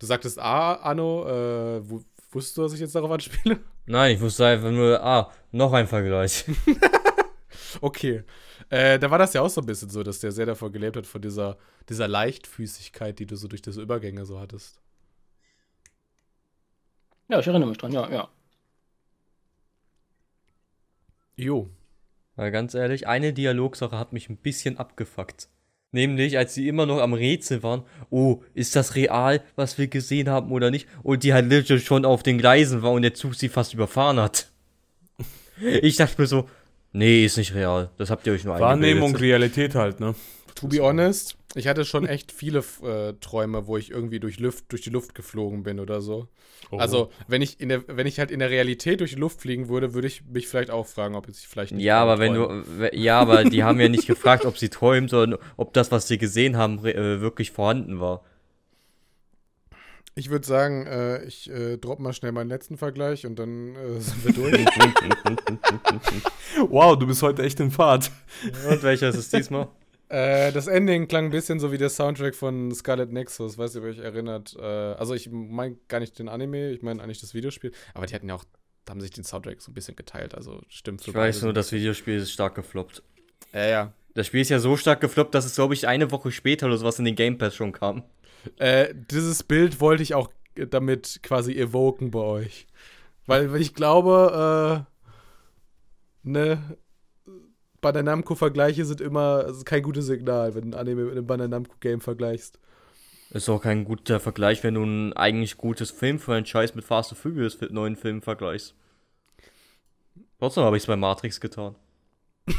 [0.00, 2.02] Du sagtest A, Anno, äh, wu-
[2.32, 3.61] wusstest du, was ich jetzt darauf anspiele?
[3.86, 6.44] Nein, ich wusste einfach nur, ah, noch ein Vergleich.
[7.80, 8.22] Okay.
[8.70, 10.96] Äh, da war das ja auch so ein bisschen so, dass der sehr davon gelebt
[10.96, 14.80] hat, von dieser, dieser Leichtfüßigkeit, die du so durch diese Übergänge so hattest.
[17.28, 18.28] Ja, ich erinnere mich dran, ja, ja.
[21.37, 21.68] Jo.
[22.37, 25.49] Weil ganz ehrlich, eine Dialogsache hat mich ein bisschen abgefuckt.
[25.93, 30.28] Nämlich, als sie immer noch am Rätsel waren, oh, ist das real, was wir gesehen
[30.28, 30.89] haben oder nicht?
[31.05, 34.18] Und die halt literally schon auf den Gleisen war und der Zug sie fast überfahren
[34.18, 34.51] hat.
[35.61, 36.49] Ich dachte mir so,
[36.93, 37.91] nee, ist nicht real.
[37.97, 39.14] Das habt ihr euch nur Wahrnehmung.
[39.14, 40.16] Realität halt, ne?
[40.57, 44.64] To be honest, ich hatte schon echt viele äh, Träume, wo ich irgendwie durch, Luft,
[44.72, 46.26] durch die Luft geflogen bin oder so.
[46.75, 46.79] Oh.
[46.79, 49.68] Also, wenn ich, in der, wenn ich halt in der Realität durch die Luft fliegen
[49.68, 52.64] würde, würde ich mich vielleicht auch fragen, ob ich vielleicht nicht Ja, aber wenn du,
[52.93, 56.18] ja, aber die haben ja nicht gefragt, ob sie träumen, sondern ob das, was sie
[56.18, 58.22] gesehen haben, äh, wirklich vorhanden war.
[60.16, 64.01] Ich würde sagen, äh, ich äh, drop mal schnell meinen letzten Vergleich und dann äh,
[64.01, 64.55] sind wir durch.
[66.68, 68.12] Wow, du bist heute echt in Fahrt.
[68.70, 69.68] Und welcher ist es diesmal?
[70.15, 73.81] Äh, das Ending klang ein bisschen so wie der Soundtrack von Scarlet Nexus, weiß ihr,
[73.81, 74.55] ob ihr euch erinnert.
[74.57, 78.15] Äh, also ich meine gar nicht den Anime, ich meine eigentlich das Videospiel, aber die
[78.15, 78.45] hatten ja auch,
[78.85, 81.53] da haben sich den Soundtrack so ein bisschen geteilt, also stimmt für Ich weiß nur,
[81.53, 83.03] das Videospiel ist stark gefloppt.
[83.53, 83.93] Ja, ja.
[84.15, 86.77] Das Spiel ist ja so stark gefloppt, dass es, glaube ich, eine Woche später oder
[86.77, 88.05] sowas in den Game Pass schon kam.
[88.59, 92.69] Äh, dieses Bild wollte ich auch äh, damit quasi evoken bei euch.
[93.27, 94.87] Weil, weil ich glaube,
[96.25, 96.77] äh, ne,
[97.85, 101.49] Bandai Namco-Vergleiche sind immer also kein gutes Signal, wenn du ein Anime mit einem Bandai
[101.49, 102.59] Namco-Game vergleichst.
[103.28, 107.61] Ist auch kein guter Vergleich, wenn du ein eigentlich gutes Filmfranchise mit Fast and Furious
[107.61, 108.74] mit neuen Filmen vergleichst.
[110.39, 111.74] Trotzdem habe ich es bei Matrix getan.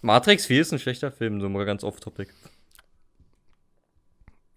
[0.00, 2.32] Matrix 4 ist ein schlechter Film, so mal ganz off-topic.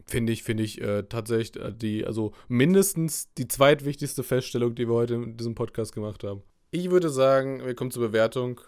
[0.06, 4.96] Finde ich, finde ich äh, tatsächlich äh, die, also mindestens die zweitwichtigste Feststellung, die wir
[4.96, 6.44] heute in diesem Podcast gemacht haben.
[6.80, 8.62] Ich würde sagen, wir kommen zur Bewertung.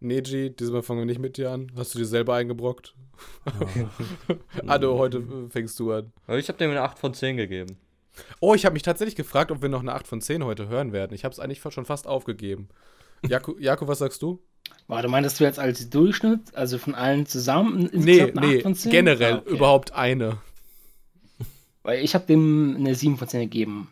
[0.00, 1.70] Neji, diesmal fangen wir nicht mit dir an.
[1.76, 2.94] Hast du dir selber eingebrockt?
[4.66, 6.14] Ado, heute fängst du an.
[6.26, 7.76] Aber ich habe dem eine 8 von 10 gegeben.
[8.40, 10.94] Oh, ich habe mich tatsächlich gefragt, ob wir noch eine 8 von 10 heute hören
[10.94, 11.12] werden.
[11.12, 12.68] Ich habe es eigentlich schon fast aufgegeben.
[13.28, 14.42] Jako, Jako, was sagst du?
[14.86, 17.90] Warte, meintest du jetzt als Durchschnitt, also von allen zusammen?
[17.92, 18.90] Nee, nee, 8 von 10?
[18.90, 19.50] generell Ah, okay.
[19.50, 20.38] überhaupt eine.
[21.82, 23.88] Weil ich habe dem eine 7 von 10 gegeben.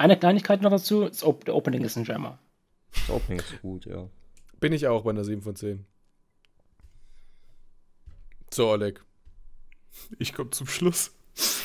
[0.00, 2.38] Eine Kleinigkeit noch dazu, das Op der Opening ist ein Jammer.
[2.90, 4.08] Das Opening ist gut, ja.
[4.58, 5.84] Bin ich auch bei einer 7 von 10.
[8.50, 9.04] So, Oleg.
[10.18, 11.14] Ich komme zum Schluss.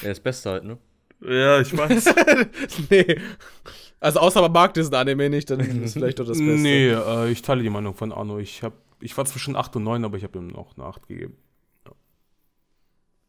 [0.02, 0.78] Ja, das Beste halt, ne?
[1.22, 2.14] Ja, ich weiß.
[2.90, 3.22] nee.
[4.02, 6.62] Also außer man mag diesen Anime nicht, dann ist vielleicht doch das Beste.
[6.62, 8.40] nee, äh, ich teile die Meinung von Arno.
[8.40, 11.08] Ich, hab, ich war zwischen 8 und 9, aber ich habe ihm noch eine 8
[11.08, 11.38] gegeben.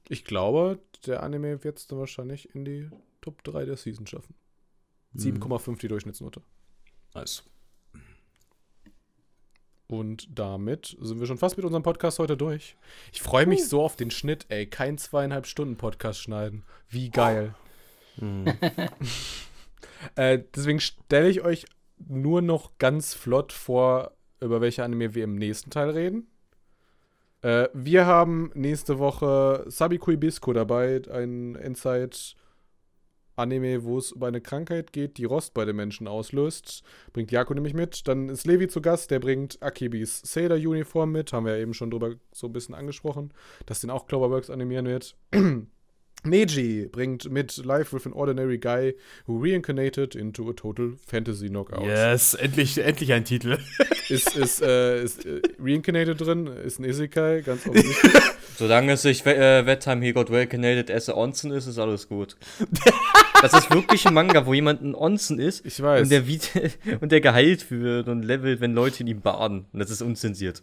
[0.08, 4.34] Ich glaube, der Anime wird es dann wahrscheinlich in die Top 3 der Season schaffen.
[5.14, 6.42] 7,5 die Durchschnittsnote.
[7.14, 7.44] Nice.
[9.88, 12.76] Und damit sind wir schon fast mit unserem Podcast heute durch.
[13.12, 14.66] Ich freue mich so auf den Schnitt, ey.
[14.66, 16.64] Kein zweieinhalb Stunden Podcast schneiden.
[16.88, 17.54] Wie geil.
[18.16, 18.46] Hm.
[20.14, 21.64] Äh, deswegen stelle ich euch
[22.06, 26.28] nur noch ganz flott vor, über welche Anime wir im nächsten Teil reden.
[27.42, 31.56] Äh, wir haben nächste Woche Sabikui Bisco dabei, ein
[33.36, 36.82] Endzeit-Anime, wo es um eine Krankheit geht, die Rost bei den Menschen auslöst.
[37.12, 38.08] Bringt Jako nämlich mit.
[38.08, 41.32] Dann ist Levi zu Gast, der bringt Akibis Sailor-Uniform mit.
[41.32, 43.32] Haben wir ja eben schon drüber so ein bisschen angesprochen,
[43.66, 45.16] dass den auch Cloverworks animieren wird.
[46.24, 48.94] Neji bringt mit Life with an Ordinary Guy
[49.26, 51.86] who reincarnated into a total fantasy knockout.
[51.86, 53.58] Yes, endlich, endlich ein Titel.
[54.08, 58.22] Ist, ist, äh, ist äh, reincarnated drin, ist ein Isekai, ganz offensichtlich.
[58.56, 62.36] Solange es sich äh, Time He Got Welcanated as a Onsen ist, ist alles gut.
[63.48, 66.02] das ist wirklich ein Manga, wo jemand ein Onsen ist Ich weiß.
[66.02, 66.22] und der,
[67.00, 69.66] und der geheilt wird und levelt, wenn Leute in ihm baden.
[69.72, 70.62] Und das ist unzensiert.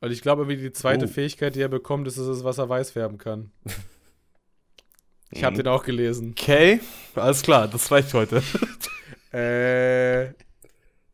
[0.00, 1.08] Und ich glaube, wie die zweite Oh.
[1.08, 3.50] Fähigkeit, die er bekommt, ist, dass er das Wasser weiß färben kann.
[5.34, 5.60] Ich habe Mhm.
[5.60, 6.32] den auch gelesen.
[6.38, 6.80] Okay,
[7.14, 8.42] alles klar, das reicht heute.
[9.34, 10.34] Äh,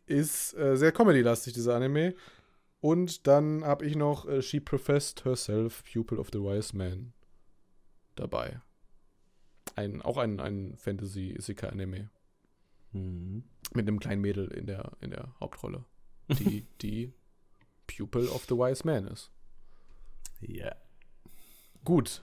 [0.06, 2.14] ist äh, sehr comedy-lastig, dieser Anime.
[2.80, 7.12] Und dann habe ich noch äh, She Professed Herself, Pupil of the Wise Man
[8.16, 8.60] dabei.
[9.76, 12.10] Ein, auch ein, ein Fantasy-Isekai-Anime.
[12.92, 13.44] Hm.
[13.74, 15.84] Mit einem kleinen Mädel in der, in der Hauptrolle.
[16.28, 17.12] Die, die
[17.86, 19.30] Pupil of the Wise Man ist.
[20.40, 20.74] Ja.
[21.84, 22.22] Gut.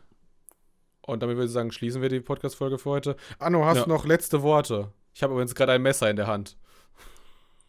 [1.01, 3.15] Und damit würde ich sagen, schließen wir die Podcast-Folge für heute.
[3.39, 3.83] Anno, hast Ja.
[3.83, 4.91] du noch letzte Worte?
[5.13, 6.57] Ich habe übrigens gerade ein Messer in der Hand.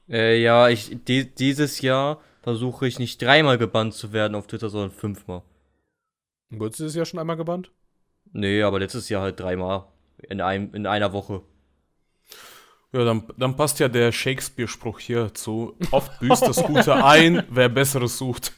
[0.08, 4.68] Äh, ja, ich, die, dieses Jahr versuche ich nicht dreimal gebannt zu werden auf Twitter,
[4.70, 5.42] sondern fünfmal.
[6.50, 7.72] Wurdest du das ja schon einmal gebannt?
[8.36, 9.86] Nee, aber letztes Jahr halt dreimal.
[10.28, 11.40] In, einem, in einer Woche.
[12.92, 15.74] Ja, dann, dann passt ja der Shakespeare-Spruch hier zu.
[15.90, 18.52] Oft büßt das Gute ein, wer Besseres sucht.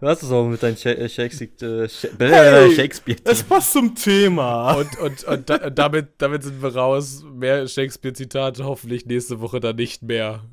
[0.00, 3.18] Du hast es auch mit deinem Sha äh, Shakespeare, äh, Sha Hey, Shakespeare.
[3.24, 4.74] Es passt zum Thema.
[4.74, 7.24] Und, und, und da, damit, damit sind wir raus.
[7.32, 10.44] Mehr Shakespeare-Zitate hoffentlich nächste Woche dann nicht mehr.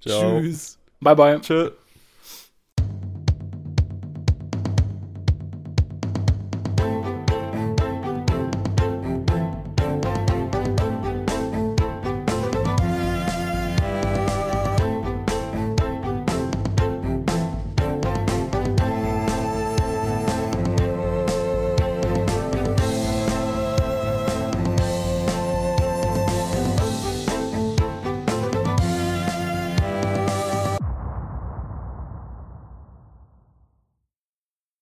[0.00, 0.40] Ciao.
[0.40, 0.78] Tschüss.
[1.00, 1.40] Bye, bye.
[1.40, 1.72] Tschö.